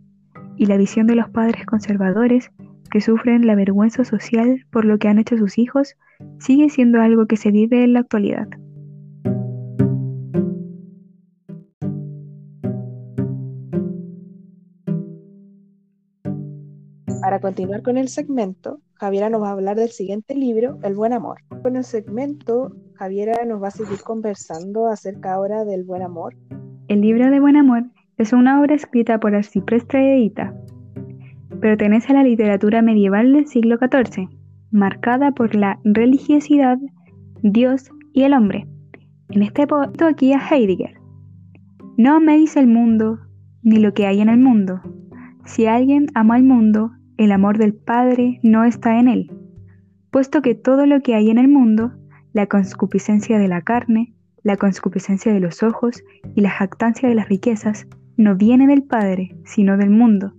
Y 0.58 0.66
la 0.66 0.78
visión 0.78 1.08
de 1.08 1.16
los 1.16 1.30
padres 1.30 1.66
conservadores 1.66 2.52
que 2.92 3.02
sufren 3.02 3.48
la 3.48 3.56
vergüenza 3.56 4.06
social 4.06 4.66
por 4.70 4.86
lo 4.86 5.00
que 5.00 5.08
han 5.08 5.18
hecho 5.18 5.38
sus 5.38 5.58
hijos 5.58 5.96
sigue 6.40 6.70
siendo 6.70 7.02
algo 7.02 7.26
que 7.26 7.38
se 7.38 7.50
vive 7.50 7.84
en 7.84 7.94
la 7.94 8.02
actualidad. 8.02 8.48
Para 17.22 17.40
continuar 17.40 17.82
con 17.82 17.98
el 17.98 18.08
segmento, 18.08 18.82
Javiera 18.96 19.30
nos 19.30 19.42
va 19.42 19.50
a 19.50 19.52
hablar 19.54 19.78
del 19.78 19.90
siguiente 19.90 20.36
libro, 20.36 20.80
El 20.84 20.96
Buen 20.96 21.14
Amor. 21.14 21.40
Con 21.62 21.76
el 21.76 21.84
segmento, 21.84 22.76
Javiera 22.96 23.46
nos 23.46 23.62
va 23.62 23.70
a 23.70 23.72
seguir 23.72 24.02
conversando 24.04 24.88
acerca 24.88 25.34
ahora 25.34 25.64
del 25.64 25.84
buen 25.84 26.02
amor. 26.02 26.36
El 26.88 27.02
libro 27.02 27.30
de 27.30 27.40
Buen 27.40 27.56
Amor 27.56 27.84
es 28.18 28.34
una 28.34 28.60
obra 28.60 28.76
escrita 28.76 29.20
por 29.20 29.34
Arcipreste 29.34 30.18
Edita, 30.18 30.54
Pertenece 31.62 32.12
a 32.12 32.16
la 32.16 32.24
literatura 32.24 32.82
medieval 32.82 33.34
del 33.34 33.46
siglo 33.46 33.78
XIV, 33.78 34.28
marcada 34.72 35.32
por 35.32 35.54
la 35.54 35.80
religiosidad, 35.84 36.80
Dios 37.44 37.92
y 38.14 38.24
el 38.24 38.34
hombre. 38.34 38.68
En 39.30 39.44
este 39.44 39.68
punto 39.68 40.08
aquí 40.08 40.34
a 40.34 40.40
Heidegger. 40.40 41.00
No 41.98 42.16
améis 42.16 42.58
el 42.58 42.66
mundo, 42.66 43.20
ni 43.62 43.78
lo 43.78 43.94
que 43.94 44.08
hay 44.08 44.22
en 44.22 44.30
el 44.30 44.40
mundo. 44.40 44.82
Si 45.46 45.68
alguien 45.68 46.08
ama 46.16 46.36
el 46.38 46.44
mundo, 46.44 46.94
el 47.18 47.32
amor 47.32 47.60
del 47.60 47.76
Padre 47.76 48.40
no 48.42 48.64
está 48.64 49.00
en 49.00 49.08
él, 49.08 49.32
puesto 50.10 50.42
que 50.42 50.56
todo 50.56 50.88
lo 50.88 51.02
que 51.02 51.14
hay 51.14 51.30
en 51.30 51.38
el 51.38 51.48
mundo, 51.48 51.92
la 52.34 52.48
conscupiscencia 52.48 53.38
de 53.38 53.48
la 53.48 53.62
carne, 53.62 54.16
la 54.42 54.58
conscupiscencia 54.58 55.32
de 55.32 55.40
los 55.40 55.62
ojos 55.62 56.04
y 56.36 56.42
la 56.42 56.50
jactancia 56.50 57.08
de 57.08 57.14
las 57.14 57.30
riquezas, 57.30 57.86
no 58.18 58.36
viene 58.36 58.66
del 58.66 58.82
Padre, 58.82 59.36
sino 59.46 59.78
del 59.78 59.92
mundo 59.92 60.34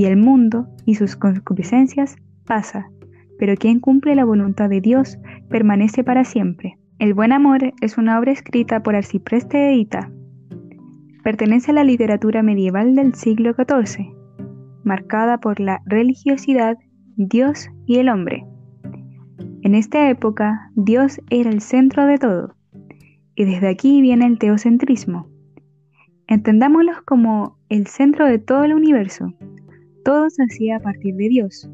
y 0.00 0.06
el 0.06 0.16
mundo 0.16 0.66
y 0.86 0.94
sus 0.94 1.14
concupiscencias 1.14 2.16
pasa, 2.46 2.90
pero 3.38 3.54
quien 3.54 3.80
cumple 3.80 4.14
la 4.14 4.24
voluntad 4.24 4.70
de 4.70 4.80
Dios 4.80 5.18
permanece 5.50 6.04
para 6.04 6.24
siempre. 6.24 6.78
El 6.98 7.12
buen 7.12 7.32
amor 7.32 7.74
es 7.82 7.98
una 7.98 8.18
obra 8.18 8.32
escrita 8.32 8.82
por 8.82 8.96
Arcipreste 8.96 9.74
Edita. 9.74 10.10
Pertenece 11.22 11.72
a 11.72 11.74
la 11.74 11.84
literatura 11.84 12.42
medieval 12.42 12.94
del 12.94 13.14
siglo 13.14 13.52
XIV, 13.52 14.06
marcada 14.84 15.38
por 15.38 15.60
la 15.60 15.82
religiosidad, 15.84 16.78
Dios 17.16 17.68
y 17.84 17.98
el 17.98 18.08
hombre. 18.08 18.46
En 19.60 19.74
esta 19.74 20.08
época, 20.08 20.70
Dios 20.76 21.20
era 21.28 21.50
el 21.50 21.60
centro 21.60 22.06
de 22.06 22.16
todo, 22.16 22.54
y 23.34 23.44
desde 23.44 23.68
aquí 23.68 24.00
viene 24.00 24.24
el 24.24 24.38
teocentrismo. 24.38 25.28
Entendámoslo 26.26 26.92
como 27.04 27.58
el 27.68 27.86
centro 27.86 28.24
de 28.24 28.38
todo 28.38 28.64
el 28.64 28.72
universo, 28.72 29.34
todo 30.04 30.30
se 30.30 30.42
hacía 30.42 30.76
a 30.76 30.80
partir 30.80 31.14
de 31.14 31.28
Dios. 31.28 31.70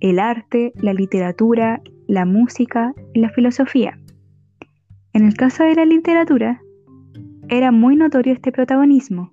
El 0.00 0.18
arte, 0.18 0.72
la 0.76 0.92
literatura, 0.92 1.80
la 2.06 2.24
música 2.24 2.94
y 3.12 3.20
la 3.20 3.30
filosofía. 3.30 3.98
En 5.12 5.26
el 5.26 5.34
caso 5.34 5.64
de 5.64 5.74
la 5.74 5.84
literatura, 5.84 6.60
era 7.48 7.70
muy 7.70 7.96
notorio 7.96 8.32
este 8.32 8.52
protagonismo, 8.52 9.32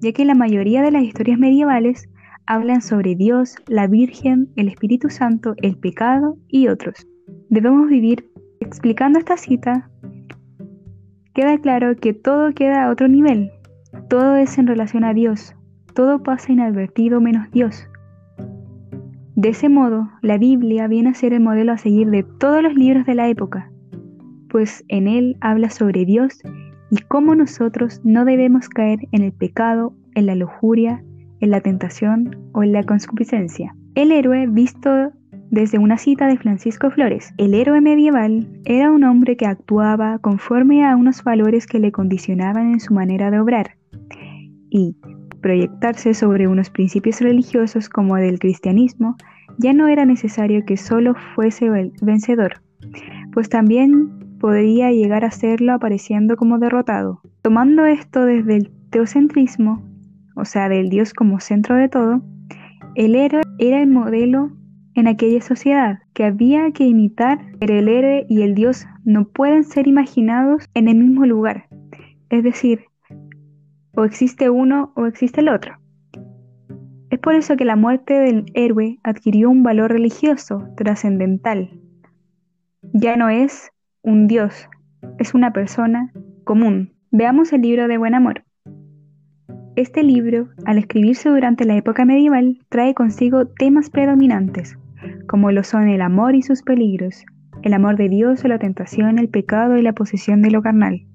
ya 0.00 0.12
que 0.12 0.24
la 0.24 0.34
mayoría 0.34 0.82
de 0.82 0.90
las 0.90 1.02
historias 1.02 1.38
medievales 1.38 2.08
hablan 2.46 2.80
sobre 2.80 3.14
Dios, 3.14 3.56
la 3.66 3.86
Virgen, 3.88 4.50
el 4.56 4.68
Espíritu 4.68 5.10
Santo, 5.10 5.54
el 5.62 5.76
pecado 5.76 6.38
y 6.48 6.68
otros. 6.68 7.06
Debemos 7.48 7.88
vivir 7.88 8.30
explicando 8.60 9.18
esta 9.18 9.36
cita. 9.36 9.90
Queda 11.34 11.58
claro 11.58 11.96
que 11.96 12.14
todo 12.14 12.52
queda 12.52 12.84
a 12.84 12.90
otro 12.90 13.08
nivel, 13.08 13.50
todo 14.08 14.36
es 14.36 14.58
en 14.58 14.66
relación 14.66 15.02
a 15.04 15.12
Dios, 15.12 15.55
todo 15.96 16.22
pasa 16.22 16.52
inadvertido 16.52 17.20
menos 17.20 17.50
Dios. 17.50 17.88
De 19.34 19.48
ese 19.48 19.68
modo, 19.68 20.08
la 20.22 20.38
Biblia 20.38 20.86
viene 20.86 21.08
a 21.10 21.14
ser 21.14 21.32
el 21.32 21.40
modelo 21.40 21.72
a 21.72 21.78
seguir 21.78 22.10
de 22.10 22.22
todos 22.22 22.62
los 22.62 22.74
libros 22.74 23.06
de 23.06 23.14
la 23.14 23.28
época, 23.28 23.72
pues 24.48 24.84
en 24.88 25.08
él 25.08 25.36
habla 25.40 25.70
sobre 25.70 26.04
Dios 26.04 26.40
y 26.90 26.98
cómo 27.08 27.34
nosotros 27.34 28.00
no 28.04 28.24
debemos 28.24 28.68
caer 28.68 29.00
en 29.10 29.22
el 29.22 29.32
pecado, 29.32 29.94
en 30.14 30.26
la 30.26 30.34
lujuria, 30.34 31.02
en 31.40 31.50
la 31.50 31.60
tentación 31.60 32.50
o 32.52 32.62
en 32.62 32.72
la 32.72 32.82
concupiscencia. 32.82 33.74
El 33.94 34.12
héroe 34.12 34.46
visto 34.46 35.12
desde 35.50 35.78
una 35.78 35.96
cita 35.96 36.26
de 36.26 36.36
Francisco 36.36 36.90
Flores. 36.90 37.32
El 37.38 37.54
héroe 37.54 37.80
medieval 37.80 38.48
era 38.64 38.90
un 38.90 39.04
hombre 39.04 39.36
que 39.36 39.46
actuaba 39.46 40.18
conforme 40.18 40.84
a 40.84 40.94
unos 40.96 41.24
valores 41.24 41.66
que 41.66 41.78
le 41.78 41.92
condicionaban 41.92 42.72
en 42.72 42.80
su 42.80 42.92
manera 42.92 43.30
de 43.30 43.40
obrar 43.40 43.76
y, 44.70 44.96
proyectarse 45.46 46.12
sobre 46.12 46.48
unos 46.48 46.70
principios 46.70 47.20
religiosos 47.20 47.88
como 47.88 48.16
del 48.16 48.40
cristianismo, 48.40 49.14
ya 49.58 49.72
no 49.72 49.86
era 49.86 50.04
necesario 50.04 50.64
que 50.66 50.76
solo 50.76 51.14
fuese 51.36 51.70
vencedor, 52.02 52.60
pues 53.32 53.48
también 53.48 54.38
podría 54.40 54.90
llegar 54.90 55.24
a 55.24 55.30
serlo 55.30 55.74
apareciendo 55.74 56.36
como 56.36 56.58
derrotado. 56.58 57.20
Tomando 57.42 57.84
esto 57.84 58.24
desde 58.24 58.56
el 58.56 58.72
teocentrismo, 58.90 59.84
o 60.34 60.44
sea, 60.44 60.68
del 60.68 60.88
Dios 60.88 61.14
como 61.14 61.38
centro 61.38 61.76
de 61.76 61.88
todo, 61.88 62.22
el 62.96 63.14
héroe 63.14 63.42
era 63.60 63.80
el 63.80 63.88
modelo 63.88 64.50
en 64.96 65.06
aquella 65.06 65.40
sociedad 65.40 66.00
que 66.12 66.24
había 66.24 66.72
que 66.72 66.86
imitar, 66.88 67.38
pero 67.60 67.78
el 67.78 67.86
héroe 67.86 68.26
y 68.28 68.42
el 68.42 68.56
Dios 68.56 68.84
no 69.04 69.28
pueden 69.28 69.62
ser 69.62 69.86
imaginados 69.86 70.64
en 70.74 70.88
el 70.88 70.96
mismo 70.96 71.24
lugar. 71.24 71.68
Es 72.30 72.42
decir, 72.42 72.80
o 73.96 74.04
existe 74.04 74.50
uno 74.50 74.92
o 74.94 75.06
existe 75.06 75.40
el 75.40 75.48
otro. 75.48 75.78
Es 77.10 77.18
por 77.18 77.34
eso 77.34 77.56
que 77.56 77.64
la 77.64 77.76
muerte 77.76 78.14
del 78.14 78.46
héroe 78.54 78.98
adquirió 79.02 79.48
un 79.48 79.62
valor 79.62 79.92
religioso, 79.92 80.68
trascendental. 80.76 81.70
Ya 82.92 83.16
no 83.16 83.28
es 83.28 83.70
un 84.02 84.26
dios, 84.26 84.68
es 85.18 85.34
una 85.34 85.52
persona 85.52 86.12
común. 86.44 86.94
Veamos 87.10 87.52
el 87.52 87.62
libro 87.62 87.88
de 87.88 87.98
Buen 87.98 88.14
Amor. 88.14 88.44
Este 89.76 90.02
libro, 90.02 90.48
al 90.64 90.78
escribirse 90.78 91.28
durante 91.28 91.64
la 91.64 91.76
época 91.76 92.04
medieval, 92.04 92.58
trae 92.68 92.94
consigo 92.94 93.46
temas 93.46 93.90
predominantes, 93.90 94.78
como 95.28 95.52
lo 95.52 95.62
son 95.62 95.88
el 95.88 96.00
amor 96.00 96.34
y 96.34 96.42
sus 96.42 96.62
peligros, 96.62 97.24
el 97.62 97.74
amor 97.74 97.96
de 97.96 98.08
Dios 98.08 98.44
o 98.44 98.48
la 98.48 98.58
tentación, 98.58 99.18
el 99.18 99.28
pecado 99.28 99.76
y 99.76 99.82
la 99.82 99.92
posesión 99.92 100.42
de 100.42 100.50
lo 100.50 100.62
carnal. 100.62 101.06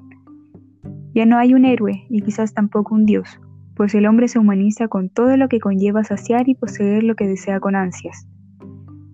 Ya 1.14 1.26
no 1.26 1.38
hay 1.38 1.54
un 1.54 1.66
héroe 1.66 2.06
y 2.10 2.22
quizás 2.22 2.54
tampoco 2.54 2.96
un 2.96 3.06
Dios, 3.06 3.40
pues 3.76 3.96
el 3.96 4.06
hombre 4.06 4.28
se 4.28 4.40
humaniza 4.40 4.88
con 4.88 5.10
todo 5.10 5.36
lo 5.38 5.50
que 5.50 5.60
conlleva 5.60 6.04
saciar 6.04 6.48
y 6.48 6.56
poseer 6.56 7.04
lo 7.04 7.16
que 7.16 7.28
desea 7.28 7.60
con 7.60 7.76
ansias. 7.76 8.28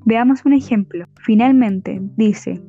Veamos 0.05 0.45
un 0.45 0.53
ejemplo. 0.53 1.05
Finalmente, 1.21 1.99
dice, 2.15 2.61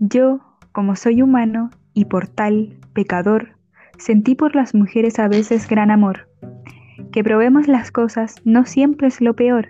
yo, 0.00 0.40
como 0.72 0.96
soy 0.96 1.22
humano 1.22 1.70
y 1.94 2.06
por 2.06 2.28
tal, 2.28 2.78
pecador, 2.92 3.56
sentí 3.98 4.34
por 4.34 4.54
las 4.54 4.74
mujeres 4.74 5.18
a 5.18 5.28
veces 5.28 5.68
gran 5.68 5.90
amor. 5.90 6.28
Que 7.12 7.24
probemos 7.24 7.68
las 7.68 7.90
cosas 7.90 8.36
no 8.44 8.64
siempre 8.64 9.08
es 9.08 9.20
lo 9.20 9.34
peor, 9.34 9.68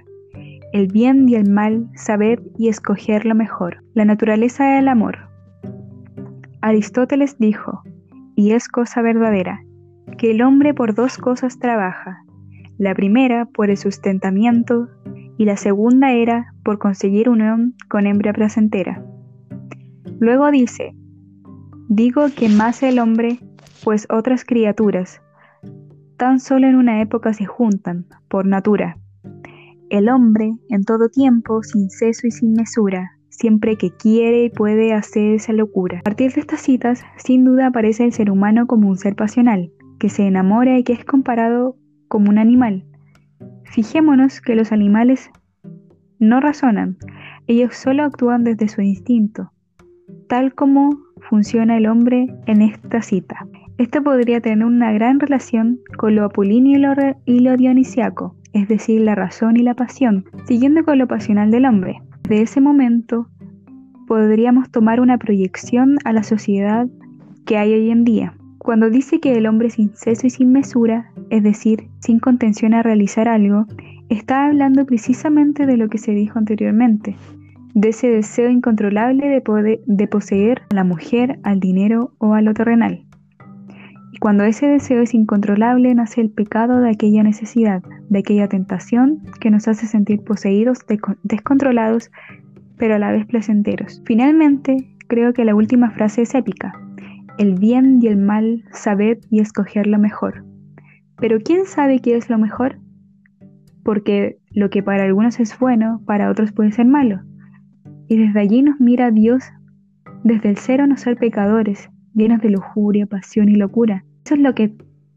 el 0.73 0.87
bien 0.87 1.29
y 1.29 1.35
el 1.35 1.51
mal, 1.51 1.89
saber 1.95 2.43
y 2.57 2.69
escoger 2.69 3.27
lo 3.27 3.35
mejor. 3.35 3.83
La 3.95 4.05
naturaleza 4.05 4.65
del 4.75 4.89
amor. 4.89 5.19
Aristóteles 6.61 7.39
dijo, 7.39 7.83
y 8.41 8.53
es 8.53 8.69
cosa 8.69 9.03
verdadera, 9.03 9.63
que 10.17 10.31
el 10.31 10.41
hombre 10.41 10.73
por 10.73 10.95
dos 10.95 11.19
cosas 11.19 11.59
trabaja. 11.59 12.25
La 12.79 12.95
primera 12.95 13.45
por 13.45 13.69
el 13.69 13.77
sustentamiento 13.77 14.89
y 15.37 15.45
la 15.45 15.59
segunda 15.59 16.13
era 16.13 16.55
por 16.65 16.79
conseguir 16.79 17.29
unión 17.29 17.75
con 17.91 18.07
hembra 18.07 18.33
placentera. 18.33 19.05
Luego 20.21 20.51
dice, 20.51 20.95
digo 21.91 22.29
que 22.35 22.49
más 22.49 22.83
el 22.83 22.99
hombre, 22.99 23.41
pues 23.85 24.07
otras 24.09 24.47
criaturas, 24.47 25.21
tan 26.17 26.41
solo 26.41 26.67
en 26.67 26.77
una 26.77 27.03
época 27.03 27.35
se 27.35 27.45
juntan, 27.45 28.07
por 28.29 28.47
natura 28.47 28.97
el 29.91 30.09
hombre, 30.09 30.57
en 30.69 30.85
todo 30.85 31.09
tiempo, 31.09 31.63
sin 31.63 31.91
ceso 31.91 32.27
y 32.27 32.31
sin 32.31 32.53
mesura, 32.53 33.19
siempre 33.41 33.77
que 33.77 33.91
quiere 33.91 34.45
y 34.45 34.51
puede 34.51 34.93
hacer 34.93 35.33
esa 35.33 35.55
locura. 35.55 36.01
A 36.01 36.03
partir 36.03 36.33
de 36.33 36.43
estas 36.43 36.61
citas, 36.61 37.03
sin 37.17 37.45
duda 37.45 37.69
aparece 37.69 38.05
el 38.05 38.13
ser 38.13 38.31
humano 38.31 38.67
como 38.67 38.89
un 38.89 38.99
ser 38.99 39.17
pasional, 39.17 39.73
que 39.99 40.11
se 40.11 40.27
enamora 40.27 40.79
y 40.79 40.85
que 40.85 40.93
es 40.93 41.05
comparado 41.05 41.77
como 42.09 42.29
un 42.29 42.39
animal. 42.39 42.85
Fijémonos 43.65 44.43
que 44.43 44.55
los 44.55 44.73
animales 44.73 45.31
no 46.19 46.41
razonan, 46.41 46.99
ellos 47.47 47.75
solo 47.75 48.05
actúan 48.05 48.45
desde 48.45 48.69
su 48.69 48.83
instinto, 48.83 49.53
tal 50.29 50.55
como 50.55 50.91
funciona 51.31 51.79
el 51.79 51.87
hombre 51.87 52.27
en 52.47 52.61
esta 52.61 53.01
cita. 53.01 53.47
Esto 53.79 54.03
podría 54.03 54.43
tener 54.43 54.67
una 54.67 54.93
gran 54.93 55.19
relación 55.19 55.81
con 55.97 56.15
lo 56.15 56.27
apolíneo 56.27 56.95
y 57.25 57.41
lo, 57.41 57.57
dionisiaco, 57.57 58.37
es 58.53 58.69
decir, 58.69 59.01
la 59.01 59.15
razón 59.15 59.57
y 59.57 59.63
la 59.63 59.75
pasión, 59.75 60.27
siguiendo 60.45 60.85
con 60.85 60.99
lo 60.99 61.09
pasional 61.09 61.51
del 61.51 61.65
hombre. 61.65 62.03
De 62.31 62.43
ese 62.43 62.61
momento 62.61 63.27
podríamos 64.07 64.71
tomar 64.71 65.01
una 65.01 65.19
proyección 65.19 65.97
a 66.05 66.13
la 66.13 66.23
sociedad 66.23 66.87
que 67.45 67.57
hay 67.57 67.75
hoy 67.75 67.91
en 67.91 68.05
día. 68.05 68.35
Cuando 68.59 68.89
dice 68.89 69.19
que 69.19 69.33
el 69.33 69.47
hombre 69.47 69.69
sin 69.69 69.91
ceso 69.97 70.29
y 70.29 70.31
sin 70.31 70.53
mesura, 70.53 71.11
es 71.31 71.43
decir, 71.43 71.89
sin 71.99 72.21
contención 72.21 72.73
a 72.73 72.85
realizar 72.85 73.27
algo, 73.27 73.67
está 74.11 74.47
hablando 74.47 74.87
precisamente 74.87 75.67
de 75.67 75.77
lo 75.77 75.89
que 75.89 75.99
se 75.99 76.13
dijo 76.13 76.39
anteriormente, 76.39 77.17
de 77.75 77.89
ese 77.89 78.09
deseo 78.09 78.49
incontrolable 78.49 79.27
de, 79.27 79.41
poder, 79.41 79.81
de 79.87 80.07
poseer 80.07 80.63
a 80.71 80.75
la 80.77 80.85
mujer, 80.85 81.41
al 81.43 81.59
dinero 81.59 82.13
o 82.19 82.35
a 82.35 82.43
lo 82.43 82.55
terrenal. 82.55 83.07
Y 84.13 84.19
cuando 84.19 84.45
ese 84.45 84.67
deseo 84.67 85.03
es 85.03 85.15
incontrolable, 85.15 85.95
nace 85.95 86.21
el 86.21 86.31
pecado 86.31 86.81
de 86.81 86.91
aquella 86.91 87.23
necesidad, 87.23 87.83
de 88.09 88.19
aquella 88.19 88.49
tentación 88.49 89.23
que 89.41 89.51
nos 89.51 89.69
hace 89.69 89.87
sentir 89.87 90.23
poseídos, 90.25 90.81
descontrolados, 91.23 92.11
pero 92.77 92.97
a 92.97 92.99
la 92.99 93.13
vez 93.13 93.27
placenteros. 93.27 94.03
Finalmente, 94.05 94.89
creo 95.07 95.33
que 95.33 95.45
la 95.45 95.55
última 95.55 95.91
frase 95.91 96.23
es 96.23 96.35
épica. 96.35 96.73
El 97.39 97.55
bien 97.55 98.01
y 98.03 98.09
el 98.09 98.17
mal, 98.17 98.65
saber 98.73 99.21
y 99.31 99.41
escoger 99.41 99.87
lo 99.87 99.99
mejor. 99.99 100.45
Pero 101.19 101.39
¿quién 101.41 101.67
sabe 101.67 102.01
qué 102.01 102.17
es 102.17 102.29
lo 102.31 102.39
mejor? 102.39 102.79
Porque 103.85 104.39
lo 104.51 104.71
que 104.71 104.83
para 104.83 105.05
algunos 105.05 105.39
es 105.39 105.57
bueno, 105.59 106.03
para 106.07 106.31
otros 106.31 106.53
puede 106.53 106.73
ser 106.73 106.87
malo. 106.87 107.21
Y 108.09 108.17
desde 108.17 108.41
allí 108.41 108.63
nos 108.63 108.81
mira 108.81 109.11
Dios, 109.11 109.45
desde 110.25 110.49
el 110.49 110.57
cero 110.57 110.87
no 110.87 110.97
ser 110.97 111.17
pecadores, 111.17 111.91
llenos 112.15 112.41
de 112.41 112.51
lujuria, 112.51 113.07
pasión 113.07 113.49
y 113.49 113.55
locura. 113.55 114.05
Eso 114.25 114.35
es 114.35 114.41
lo 114.41 114.55
que 114.55 114.75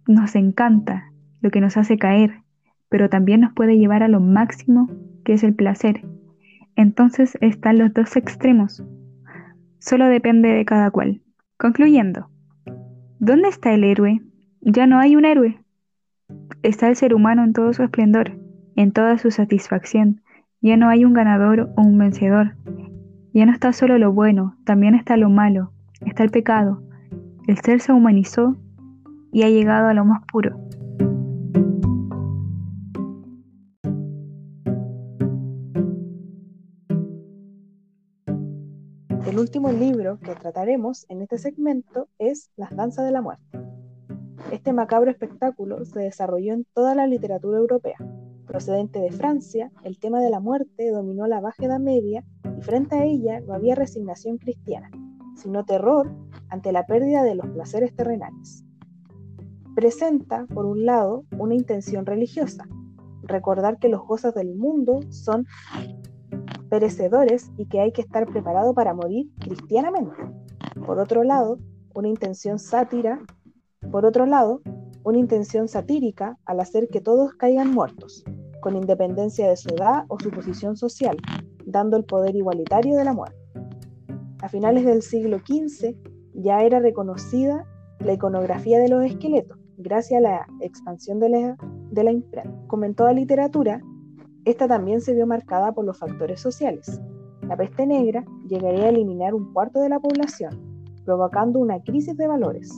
nos 0.08 0.36
encanta, 0.36 1.12
lo 1.42 1.52
que 1.52 1.62
nos 1.62 1.78
hace 1.78 1.98
caer, 1.98 2.42
pero 2.90 3.10
también 3.10 3.42
nos 3.42 3.54
puede 3.54 3.78
llevar 3.78 4.04
a 4.04 4.08
lo 4.08 4.20
máximo 4.20 4.90
que 5.24 5.34
es 5.34 5.44
el 5.44 5.54
placer. 5.54 6.06
Entonces 6.76 7.38
están 7.42 7.78
los 7.78 7.94
dos 7.94 8.16
extremos. 8.16 8.84
Solo 9.80 10.08
depende 10.08 10.50
de 10.50 10.66
cada 10.66 10.92
cual. 10.92 11.22
Concluyendo, 11.58 12.30
¿dónde 13.20 13.50
está 13.50 13.74
el 13.74 13.84
héroe? 13.84 14.22
Ya 14.62 14.88
no 14.88 15.00
hay 15.00 15.16
un 15.16 15.26
héroe. 15.26 15.60
Está 16.62 16.88
el 16.88 16.96
ser 16.96 17.14
humano 17.14 17.44
en 17.44 17.54
todo 17.54 17.74
su 17.74 17.84
esplendor, 17.84 18.40
en 18.76 18.92
toda 18.92 19.18
su 19.18 19.30
satisfacción. 19.30 20.22
Ya 20.62 20.78
no 20.78 20.90
hay 20.90 21.06
un 21.06 21.14
ganador 21.14 21.72
o 21.76 21.82
un 21.82 21.98
vencedor. 21.98 22.56
Ya 23.34 23.46
no 23.46 23.52
está 23.52 23.74
solo 23.74 23.98
lo 23.98 24.14
bueno, 24.14 24.56
también 24.64 24.96
está 24.96 25.18
lo 25.18 25.30
malo, 25.30 25.74
está 26.06 26.24
el 26.24 26.30
pecado. 26.30 26.84
El 27.48 27.58
ser 27.58 27.82
se 27.82 27.92
humanizó 27.92 28.56
y 29.34 29.44
ha 29.44 29.50
llegado 29.50 29.88
a 29.88 29.94
lo 29.94 30.06
más 30.06 30.22
puro. 30.32 30.56
El 39.26 39.40
último 39.40 39.72
libro 39.72 40.20
que 40.20 40.36
trataremos 40.36 41.08
en 41.10 41.24
este 41.24 41.40
segmento 41.40 42.08
es 42.20 42.52
Las 42.56 42.76
Danzas 42.76 43.06
de 43.06 43.12
la 43.12 43.24
Muerte. 43.24 43.44
Este 44.52 44.74
macabro 44.74 45.10
espectáculo 45.10 45.84
se 45.86 46.02
desarrolló 46.02 46.54
en 46.54 46.66
toda 46.76 46.94
la 46.94 47.08
literatura 47.08 47.58
europea. 47.58 47.98
Procedente 48.46 49.00
de 49.00 49.12
Francia, 49.12 49.72
el 49.84 49.98
tema 49.98 50.22
de 50.22 50.30
la 50.30 50.40
muerte 50.40 50.92
dominó 50.92 51.26
la 51.26 51.42
Baja 51.42 51.66
Edad 51.66 51.80
Media 51.80 52.24
y 52.56 52.62
frente 52.62 52.96
a 52.96 53.06
ella 53.06 53.40
no 53.40 53.56
había 53.56 53.74
resignación 53.74 54.38
cristiana, 54.38 54.92
sino 55.36 55.66
terror 55.66 56.14
ante 56.50 56.72
la 56.72 56.86
pérdida 56.86 57.24
de 57.24 57.34
los 57.34 57.48
placeres 57.48 57.96
terrenales. 57.96 58.63
Presenta, 59.76 60.46
por 60.54 60.66
un 60.66 60.86
lado, 60.86 61.26
una 61.38 61.56
intención 61.56 62.06
religiosa, 62.06 62.68
recordar 63.24 63.80
que 63.80 63.90
los 63.90 64.06
gozos 64.06 64.36
del 64.36 64.56
mundo 64.56 65.00
son 65.10 65.48
perecedores 66.70 67.52
y 67.58 67.66
que 67.66 67.80
hay 67.80 67.92
que 67.92 68.02
estar 68.02 68.28
preparado 68.28 68.76
para 68.76 68.94
morir 68.94 69.32
cristianamente. 69.40 70.16
Por 70.86 71.00
otro 71.00 71.24
lado, 71.24 71.58
una 71.96 72.08
intención 72.08 72.60
sátira, 72.60 73.20
por 73.92 74.06
otro 74.06 74.28
lado, 74.28 74.62
una 75.04 75.18
intención 75.18 75.68
satírica 75.68 76.38
al 76.46 76.60
hacer 76.60 76.88
que 76.90 77.02
todos 77.02 77.34
caigan 77.34 77.72
muertos, 77.72 78.24
con 78.62 78.76
independencia 78.76 79.50
de 79.50 79.58
su 79.58 79.70
edad 79.70 80.06
o 80.08 80.20
su 80.20 80.30
posición 80.30 80.78
social, 80.78 81.18
dando 81.66 81.98
el 81.98 82.06
poder 82.06 82.36
igualitario 82.36 82.96
de 82.96 83.04
la 83.06 83.14
muerte. 83.14 83.38
A 84.42 84.50
finales 84.50 84.86
del 84.86 85.02
siglo 85.02 85.40
XV 85.40 85.96
ya 86.36 86.62
era 86.62 86.80
reconocida 86.80 87.66
la 88.00 88.14
iconografía 88.14 88.80
de 88.80 88.90
los 88.90 89.04
esqueletos, 89.04 89.63
gracias 89.78 90.20
a 90.20 90.22
la 90.22 90.48
expansión 90.62 91.20
de 91.20 91.30
la, 91.30 91.58
de 91.92 92.04
la 92.04 92.12
imprenta. 92.12 92.54
Como 92.68 92.86
en 92.86 92.96
toda 92.96 93.14
literatura, 93.14 93.82
esta 94.46 94.68
también 94.68 95.02
se 95.02 95.14
vio 95.14 95.26
marcada 95.26 95.72
por 95.74 95.86
los 95.86 95.98
factores 95.98 96.40
sociales. 96.42 97.02
La 97.48 97.58
peste 97.58 97.86
negra 97.86 98.26
llegaría 98.48 98.86
a 98.86 98.90
eliminar 98.90 99.34
un 99.34 99.54
cuarto 99.54 99.80
de 99.82 99.90
la 99.90 100.00
población, 100.00 100.60
provocando 101.06 101.60
una 101.60 101.82
crisis 101.82 102.16
de 102.18 102.28
valores. 102.28 102.72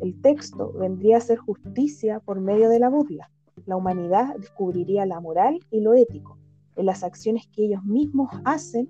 El 0.00 0.20
texto 0.20 0.72
vendría 0.72 1.18
a 1.18 1.20
ser 1.20 1.38
justicia 1.38 2.20
por 2.20 2.40
medio 2.40 2.68
de 2.68 2.78
la 2.78 2.88
burla. 2.88 3.30
La 3.66 3.76
humanidad 3.76 4.34
descubriría 4.36 5.06
la 5.06 5.20
moral 5.20 5.60
y 5.70 5.80
lo 5.80 5.94
ético 5.94 6.38
en 6.76 6.86
las 6.86 7.04
acciones 7.04 7.46
que 7.52 7.64
ellos 7.64 7.84
mismos 7.84 8.28
hacen 8.44 8.88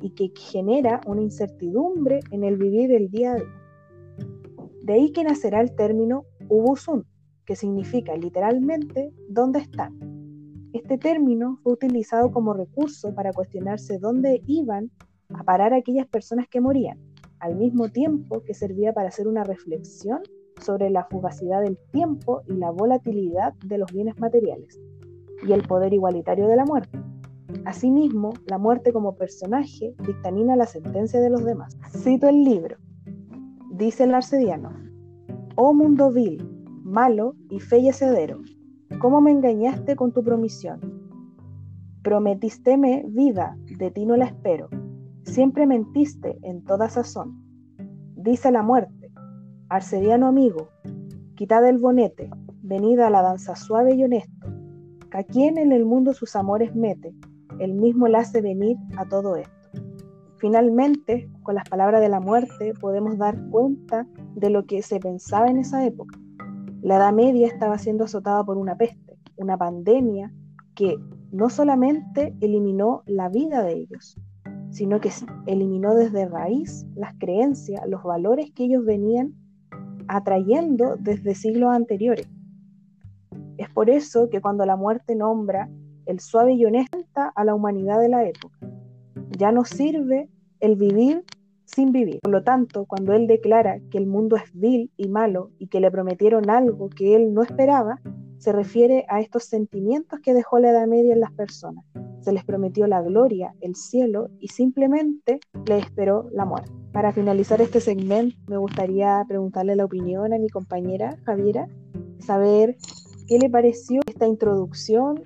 y 0.00 0.10
que 0.10 0.32
genera 0.36 1.00
una 1.06 1.22
incertidumbre 1.22 2.20
en 2.30 2.44
el 2.44 2.56
vivir 2.56 2.92
el 2.92 3.10
día 3.10 3.32
a 3.32 3.36
día. 3.36 3.62
De 4.82 4.94
ahí 4.94 5.12
que 5.12 5.24
nacerá 5.24 5.60
el 5.60 5.74
término 5.74 6.24
Ubusun, 6.52 7.06
que 7.46 7.56
significa 7.56 8.14
literalmente 8.14 9.10
¿dónde 9.30 9.60
están? 9.60 9.98
Este 10.74 10.98
término 10.98 11.58
fue 11.62 11.72
utilizado 11.72 12.30
como 12.30 12.52
recurso 12.52 13.14
para 13.14 13.32
cuestionarse 13.32 13.98
dónde 13.98 14.42
iban 14.46 14.90
a 15.30 15.44
parar 15.44 15.72
aquellas 15.72 16.06
personas 16.06 16.46
que 16.48 16.60
morían, 16.60 16.98
al 17.38 17.56
mismo 17.56 17.88
tiempo 17.88 18.42
que 18.42 18.52
servía 18.52 18.92
para 18.92 19.08
hacer 19.08 19.28
una 19.28 19.44
reflexión 19.44 20.20
sobre 20.60 20.90
la 20.90 21.04
fugacidad 21.04 21.62
del 21.62 21.78
tiempo 21.90 22.42
y 22.46 22.52
la 22.52 22.70
volatilidad 22.70 23.54
de 23.64 23.78
los 23.78 23.90
bienes 23.90 24.20
materiales, 24.20 24.78
y 25.48 25.52
el 25.52 25.62
poder 25.62 25.94
igualitario 25.94 26.48
de 26.48 26.56
la 26.56 26.66
muerte. 26.66 26.98
Asimismo, 27.64 28.34
la 28.44 28.58
muerte 28.58 28.92
como 28.92 29.16
personaje 29.16 29.94
dictamina 30.06 30.54
la 30.54 30.66
sentencia 30.66 31.18
de 31.18 31.30
los 31.30 31.46
demás. 31.46 31.78
Cito 31.96 32.28
el 32.28 32.44
libro. 32.44 32.76
Dice 33.70 34.04
el 34.04 34.14
arcediano, 34.14 34.91
Oh 35.64 35.72
mundo 35.72 36.10
vil, 36.10 36.42
malo 36.82 37.36
y 37.48 37.60
fellecedero. 37.60 38.40
¿Cómo 38.98 39.20
me 39.20 39.30
engañaste 39.30 39.94
con 39.94 40.10
tu 40.10 40.24
promisión? 40.24 40.80
Prometísteme 42.02 43.04
vida, 43.06 43.56
de 43.78 43.92
ti 43.92 44.04
no 44.04 44.16
la 44.16 44.24
espero. 44.24 44.68
Siempre 45.22 45.68
mentiste 45.68 46.36
en 46.42 46.64
toda 46.64 46.90
sazón. 46.90 47.44
Dice 48.16 48.50
la 48.50 48.64
muerte, 48.64 49.12
arcediano 49.68 50.26
amigo, 50.26 50.66
quitad 51.36 51.64
el 51.68 51.78
bonete, 51.78 52.28
venid 52.64 52.98
a 52.98 53.08
la 53.10 53.22
danza 53.22 53.54
suave 53.54 53.94
y 53.94 54.02
honesto. 54.02 54.48
Que 55.12 55.24
quien 55.26 55.58
en 55.58 55.70
el 55.70 55.84
mundo 55.84 56.12
sus 56.12 56.34
amores 56.34 56.74
mete, 56.74 57.14
el 57.60 57.74
mismo 57.74 58.08
la 58.08 58.18
hace 58.18 58.42
venir 58.42 58.76
a 58.96 59.04
todo 59.04 59.36
esto. 59.36 59.52
Finalmente, 60.38 61.30
con 61.44 61.54
las 61.54 61.68
palabras 61.68 62.00
de 62.00 62.08
la 62.08 62.18
muerte, 62.18 62.74
podemos 62.80 63.16
dar 63.16 63.38
cuenta 63.50 64.08
de 64.34 64.50
lo 64.50 64.66
que 64.66 64.82
se 64.82 65.00
pensaba 65.00 65.48
en 65.48 65.58
esa 65.58 65.84
época. 65.84 66.18
La 66.82 66.96
Edad 66.96 67.12
Media 67.12 67.46
estaba 67.46 67.78
siendo 67.78 68.04
azotada 68.04 68.44
por 68.44 68.58
una 68.58 68.76
peste, 68.76 69.16
una 69.36 69.56
pandemia 69.56 70.32
que 70.74 70.98
no 71.30 71.48
solamente 71.48 72.34
eliminó 72.40 73.02
la 73.06 73.28
vida 73.28 73.62
de 73.62 73.74
ellos, 73.74 74.16
sino 74.70 75.00
que 75.00 75.10
eliminó 75.46 75.94
desde 75.94 76.26
raíz 76.26 76.86
las 76.94 77.14
creencias, 77.18 77.86
los 77.88 78.02
valores 78.02 78.50
que 78.52 78.64
ellos 78.64 78.84
venían 78.84 79.34
atrayendo 80.08 80.96
desde 80.98 81.34
siglos 81.34 81.70
anteriores. 81.70 82.28
Es 83.58 83.68
por 83.70 83.90
eso 83.90 84.28
que 84.28 84.40
cuando 84.40 84.66
la 84.66 84.76
muerte 84.76 85.14
nombra 85.14 85.70
el 86.06 86.20
suave 86.20 86.54
y 86.54 86.64
honesto 86.64 86.98
a 87.14 87.44
la 87.44 87.54
humanidad 87.54 88.00
de 88.00 88.08
la 88.08 88.24
época, 88.24 88.58
ya 89.38 89.52
no 89.52 89.64
sirve 89.64 90.28
el 90.60 90.76
vivir 90.76 91.24
sin 91.64 91.92
vivir. 91.92 92.20
Por 92.20 92.32
lo 92.32 92.42
tanto, 92.42 92.84
cuando 92.86 93.12
él 93.12 93.26
declara 93.26 93.80
que 93.90 93.98
el 93.98 94.06
mundo 94.06 94.36
es 94.36 94.52
vil 94.52 94.90
y 94.96 95.08
malo 95.08 95.50
y 95.58 95.68
que 95.68 95.80
le 95.80 95.90
prometieron 95.90 96.50
algo 96.50 96.88
que 96.90 97.14
él 97.16 97.32
no 97.32 97.42
esperaba, 97.42 98.00
se 98.38 98.52
refiere 98.52 99.04
a 99.08 99.20
estos 99.20 99.44
sentimientos 99.44 100.18
que 100.20 100.34
dejó 100.34 100.58
la 100.58 100.70
Edad 100.70 100.88
Media 100.88 101.12
en 101.12 101.20
las 101.20 101.32
personas. 101.32 101.84
Se 102.20 102.32
les 102.32 102.44
prometió 102.44 102.86
la 102.88 103.00
gloria, 103.00 103.54
el 103.60 103.76
cielo 103.76 104.30
y 104.40 104.48
simplemente 104.48 105.38
le 105.66 105.78
esperó 105.78 106.28
la 106.32 106.44
muerte. 106.44 106.72
Para 106.92 107.12
finalizar 107.12 107.60
este 107.60 107.80
segmento, 107.80 108.36
me 108.48 108.56
gustaría 108.56 109.24
preguntarle 109.28 109.76
la 109.76 109.84
opinión 109.84 110.32
a 110.32 110.38
mi 110.38 110.48
compañera 110.48 111.16
Javiera, 111.24 111.68
saber 112.18 112.76
qué 113.28 113.38
le 113.38 113.48
pareció 113.48 114.00
esta 114.06 114.26
introducción 114.26 115.22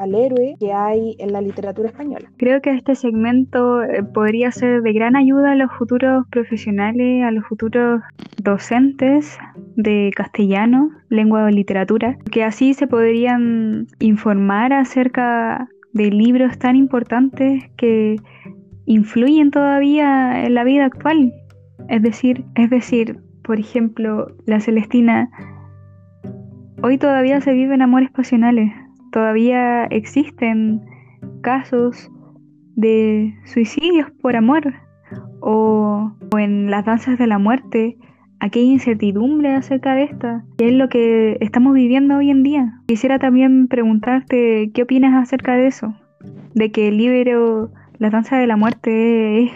al 0.00 0.14
héroe 0.14 0.56
que 0.58 0.72
hay 0.72 1.14
en 1.18 1.32
la 1.32 1.42
literatura 1.42 1.88
española. 1.88 2.30
Creo 2.38 2.62
que 2.62 2.70
este 2.70 2.94
segmento 2.94 3.82
eh, 3.82 4.02
podría 4.02 4.50
ser 4.50 4.80
de 4.82 4.92
gran 4.92 5.14
ayuda 5.14 5.52
a 5.52 5.54
los 5.56 5.70
futuros 5.72 6.26
profesionales, 6.30 7.22
a 7.22 7.30
los 7.30 7.44
futuros 7.44 8.00
docentes 8.42 9.38
de 9.76 10.10
castellano, 10.16 10.90
lengua 11.10 11.44
o 11.44 11.50
literatura, 11.50 12.16
que 12.32 12.44
así 12.44 12.72
se 12.72 12.86
podrían 12.86 13.88
informar 13.98 14.72
acerca 14.72 15.68
de 15.92 16.10
libros 16.10 16.58
tan 16.58 16.76
importantes 16.76 17.64
que 17.76 18.16
influyen 18.86 19.50
todavía 19.50 20.46
en 20.46 20.54
la 20.54 20.64
vida 20.64 20.86
actual. 20.86 21.34
Es 21.88 22.02
decir, 22.02 22.44
es 22.54 22.70
decir, 22.70 23.18
por 23.42 23.58
ejemplo, 23.58 24.28
la 24.46 24.60
Celestina 24.60 25.28
hoy 26.82 26.96
todavía 26.96 27.40
se 27.42 27.52
viven 27.52 27.82
amores 27.82 28.10
pasionales, 28.10 28.72
todavía 29.10 29.84
existen 29.84 30.82
casos 31.42 32.10
de 32.76 33.34
suicidios 33.44 34.10
por 34.22 34.36
amor 34.36 34.74
o, 35.40 36.12
en 36.38 36.70
las 36.70 36.84
danzas 36.84 37.18
de 37.18 37.26
la 37.26 37.38
muerte 37.38 37.96
aquella 38.40 38.72
incertidumbre 38.72 39.54
acerca 39.54 39.94
de 39.94 40.04
esta, 40.04 40.44
que 40.56 40.68
es 40.68 40.72
lo 40.72 40.88
que 40.88 41.36
estamos 41.40 41.74
viviendo 41.74 42.16
hoy 42.16 42.30
en 42.30 42.42
día. 42.42 42.80
Quisiera 42.86 43.18
también 43.18 43.68
preguntarte 43.68 44.70
qué 44.72 44.82
opinas 44.82 45.14
acerca 45.22 45.56
de 45.56 45.66
eso, 45.66 45.94
de 46.54 46.72
que 46.72 46.88
el 46.88 46.96
libro 46.96 47.70
La 47.98 48.08
danza 48.08 48.38
de 48.38 48.46
la 48.46 48.56
muerte 48.56 49.44
es 49.44 49.52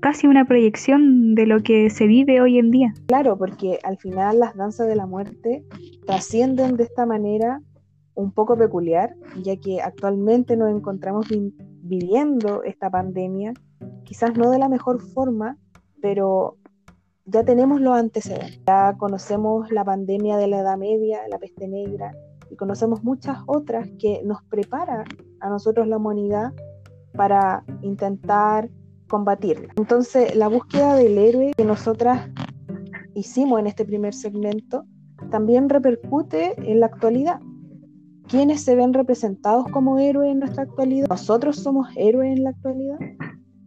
casi 0.00 0.26
una 0.26 0.44
proyección 0.44 1.34
de 1.34 1.46
lo 1.46 1.60
que 1.62 1.88
se 1.88 2.06
vive 2.06 2.40
hoy 2.42 2.58
en 2.58 2.70
día. 2.70 2.92
Claro, 3.06 3.38
porque 3.38 3.78
al 3.84 3.96
final 3.96 4.40
las 4.40 4.54
danzas 4.54 4.86
de 4.86 4.96
la 4.96 5.06
muerte 5.06 5.64
trascienden 6.06 6.76
de 6.76 6.84
esta 6.84 7.06
manera 7.06 7.60
un 8.20 8.32
poco 8.32 8.56
peculiar, 8.56 9.14
ya 9.42 9.56
que 9.56 9.80
actualmente 9.80 10.56
nos 10.56 10.70
encontramos 10.70 11.26
viviendo 11.82 12.62
esta 12.62 12.90
pandemia, 12.90 13.52
quizás 14.04 14.36
no 14.36 14.50
de 14.50 14.58
la 14.58 14.68
mejor 14.68 15.00
forma, 15.00 15.56
pero 16.00 16.56
ya 17.24 17.44
tenemos 17.44 17.80
los 17.80 17.96
antecedentes. 17.96 18.60
Ya 18.66 18.96
conocemos 18.98 19.70
la 19.70 19.84
pandemia 19.84 20.36
de 20.36 20.48
la 20.48 20.60
Edad 20.60 20.78
Media, 20.78 21.20
la 21.28 21.38
peste 21.38 21.68
negra, 21.68 22.12
y 22.50 22.56
conocemos 22.56 23.02
muchas 23.04 23.38
otras 23.46 23.88
que 23.98 24.22
nos 24.24 24.42
prepara 24.44 25.04
a 25.40 25.48
nosotros 25.48 25.86
la 25.86 25.96
humanidad 25.96 26.52
para 27.14 27.64
intentar 27.82 28.68
combatirla. 29.08 29.72
Entonces, 29.76 30.34
la 30.34 30.48
búsqueda 30.48 30.94
del 30.94 31.18
héroe 31.18 31.52
que 31.56 31.64
nosotras 31.64 32.28
hicimos 33.14 33.60
en 33.60 33.66
este 33.66 33.84
primer 33.84 34.14
segmento 34.14 34.84
también 35.30 35.68
repercute 35.68 36.54
en 36.58 36.80
la 36.80 36.86
actualidad. 36.86 37.40
¿Quiénes 38.30 38.62
se 38.62 38.76
ven 38.76 38.94
representados 38.94 39.66
como 39.72 39.98
héroes 39.98 40.30
en 40.30 40.38
nuestra 40.38 40.62
actualidad? 40.62 41.08
¿Nosotros 41.08 41.56
somos 41.56 41.88
héroes 41.96 42.38
en 42.38 42.44
la 42.44 42.50
actualidad? 42.50 42.96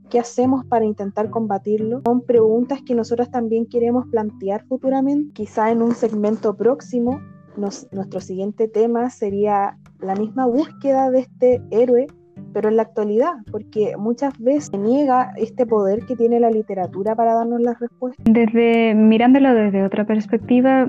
¿Qué 0.09 0.19
hacemos 0.19 0.63
para 0.63 0.85
intentar 0.85 1.29
combatirlo? 1.29 2.01
Son 2.05 2.21
preguntas 2.21 2.81
que 2.81 2.95
nosotros 2.95 3.29
también 3.29 3.65
queremos 3.65 4.07
plantear 4.07 4.63
futuramente. 4.67 5.33
Quizá 5.33 5.69
en 5.69 5.81
un 5.81 5.93
segmento 5.93 6.55
próximo, 6.55 7.19
nuestro 7.57 8.21
siguiente 8.21 8.69
tema 8.69 9.09
sería 9.09 9.77
la 9.99 10.15
misma 10.15 10.45
búsqueda 10.45 11.11
de 11.11 11.19
este 11.19 11.61
héroe, 11.71 12.07
pero 12.53 12.69
en 12.69 12.77
la 12.77 12.83
actualidad, 12.83 13.33
porque 13.51 13.97
muchas 13.97 14.39
veces 14.39 14.67
se 14.71 14.77
niega 14.77 15.33
este 15.35 15.65
poder 15.65 16.05
que 16.05 16.15
tiene 16.15 16.39
la 16.39 16.49
literatura 16.49 17.15
para 17.15 17.33
darnos 17.33 17.59
las 17.59 17.81
respuestas. 17.81 18.25
Desde 18.29 18.95
mirándolo 18.95 19.53
desde 19.53 19.83
otra 19.83 20.05
perspectiva, 20.05 20.87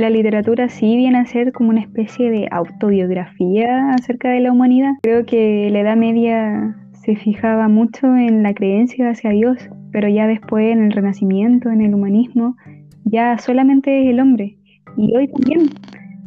la 0.00 0.08
literatura 0.08 0.70
sí 0.70 0.96
viene 0.96 1.18
a 1.18 1.26
ser 1.26 1.52
como 1.52 1.68
una 1.68 1.82
especie 1.82 2.30
de 2.30 2.48
autobiografía 2.50 3.90
acerca 3.90 4.30
de 4.30 4.40
la 4.40 4.50
humanidad. 4.50 4.92
Creo 5.02 5.26
que 5.26 5.68
la 5.70 5.80
Edad 5.80 5.96
Media 5.98 6.74
se 6.94 7.16
fijaba 7.16 7.68
mucho 7.68 8.16
en 8.16 8.42
la 8.42 8.54
creencia 8.54 9.10
hacia 9.10 9.28
Dios, 9.28 9.58
pero 9.92 10.08
ya 10.08 10.26
después 10.26 10.72
en 10.72 10.84
el 10.84 10.92
Renacimiento, 10.92 11.68
en 11.68 11.82
el 11.82 11.94
humanismo, 11.94 12.56
ya 13.04 13.36
solamente 13.36 14.04
es 14.04 14.08
el 14.08 14.20
hombre. 14.20 14.56
Y 14.96 15.14
hoy 15.14 15.28
también, 15.28 15.68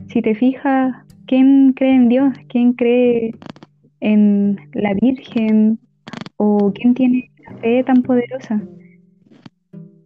si 0.06 0.22
te 0.22 0.36
fijas, 0.36 0.94
¿quién 1.26 1.74
cree 1.74 1.96
en 1.96 2.10
Dios? 2.10 2.32
¿Quién 2.50 2.74
cree 2.74 3.34
en 4.02 4.56
la 4.74 4.94
Virgen? 4.94 5.80
¿O 6.38 6.72
quién 6.76 6.94
tiene 6.94 7.32
la 7.50 7.58
fe 7.58 7.84
tan 7.84 8.04
poderosa? 8.04 8.62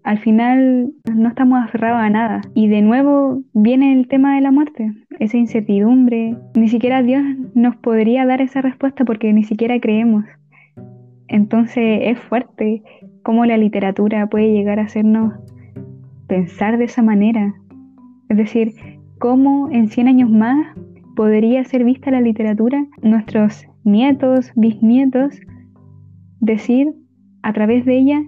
Al 0.08 0.20
final 0.20 0.94
no 1.14 1.28
estamos 1.28 1.62
aferrados 1.62 2.00
a 2.00 2.10
nada. 2.10 2.42
Y 2.54 2.70
de 2.70 2.82
nuevo 2.82 3.42
viene 3.54 3.92
el 3.92 4.08
tema 4.08 4.36
de 4.36 4.42
la 4.42 4.52
muerte, 4.52 4.94
esa 5.20 5.36
incertidumbre. 5.36 6.38
Ni 6.56 6.70
siquiera 6.70 7.04
Dios 7.04 7.24
nos 7.56 7.76
podría 7.76 8.26
dar 8.26 8.40
esa 8.40 8.62
respuesta 8.62 9.04
porque 9.04 9.34
ni 9.34 9.44
siquiera 9.44 9.78
creemos. 9.82 10.24
Entonces 11.28 12.00
es 12.04 12.20
fuerte 12.20 12.84
cómo 13.22 13.46
la 13.46 13.58
literatura 13.58 14.28
puede 14.28 14.54
llegar 14.54 14.80
a 14.80 14.84
hacernos 14.84 15.34
pensar 16.28 16.78
de 16.78 16.86
esa 16.86 17.02
manera. 17.02 17.54
Es 18.30 18.38
decir, 18.38 18.76
cómo 19.20 19.70
en 19.72 19.90
100 19.90 20.08
años 20.08 20.30
más 20.30 20.68
podría 21.18 21.66
ser 21.66 21.84
vista 21.84 22.12
la 22.12 22.22
literatura, 22.22 22.86
nuestros 23.02 23.68
nietos, 23.84 24.54
bisnietos, 24.56 25.38
decir 26.40 26.94
a 27.44 27.52
través 27.52 27.84
de 27.84 27.98
ella 27.98 28.24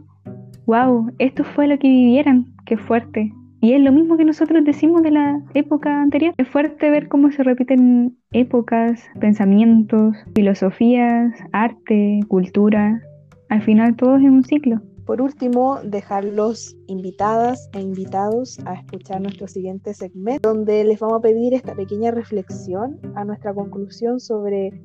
wow, 0.69 1.11
esto 1.17 1.43
fue 1.43 1.67
lo 1.67 1.79
que 1.79 1.87
vivieran, 1.87 2.45
qué 2.67 2.77
fuerte. 2.77 3.33
Y 3.59 3.73
es 3.73 3.81
lo 3.81 3.91
mismo 3.91 4.17
que 4.17 4.23
nosotros 4.23 4.63
decimos 4.63 5.01
de 5.01 5.09
la 5.09 5.41
época 5.55 6.03
anterior. 6.03 6.35
Es 6.37 6.47
fuerte 6.47 6.91
ver 6.91 7.07
cómo 7.07 7.31
se 7.31 7.41
repiten 7.41 8.15
épocas, 8.33 9.01
pensamientos, 9.19 10.15
filosofías, 10.35 11.33
arte, 11.53 12.19
cultura. 12.27 13.01
Al 13.49 13.63
final 13.63 13.95
todo 13.95 14.17
es 14.17 14.23
un 14.23 14.43
ciclo. 14.43 14.79
Por 15.07 15.23
último, 15.23 15.79
dejarlos 15.83 16.77
invitadas 16.85 17.67
e 17.73 17.81
invitados 17.81 18.59
a 18.67 18.75
escuchar 18.75 19.21
nuestro 19.21 19.47
siguiente 19.47 19.95
segmento, 19.95 20.53
donde 20.53 20.83
les 20.83 20.99
vamos 20.99 21.17
a 21.17 21.21
pedir 21.21 21.55
esta 21.55 21.73
pequeña 21.73 22.11
reflexión 22.11 22.99
a 23.15 23.25
nuestra 23.25 23.55
conclusión 23.55 24.19
sobre 24.19 24.79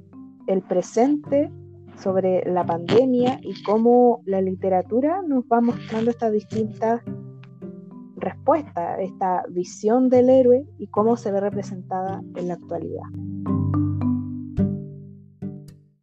el 0.46 0.62
presente 0.62 1.50
sobre 1.96 2.44
la 2.50 2.64
pandemia 2.64 3.38
y 3.42 3.62
cómo 3.62 4.22
la 4.26 4.40
literatura 4.40 5.22
nos 5.26 5.44
va 5.44 5.60
mostrando 5.60 6.10
estas 6.10 6.32
distintas 6.32 7.02
respuestas, 8.16 9.00
esta 9.00 9.44
visión 9.50 10.08
del 10.08 10.30
héroe 10.30 10.66
y 10.78 10.86
cómo 10.88 11.16
se 11.16 11.30
ve 11.30 11.40
representada 11.40 12.22
en 12.36 12.48
la 12.48 12.54
actualidad. 12.54 13.93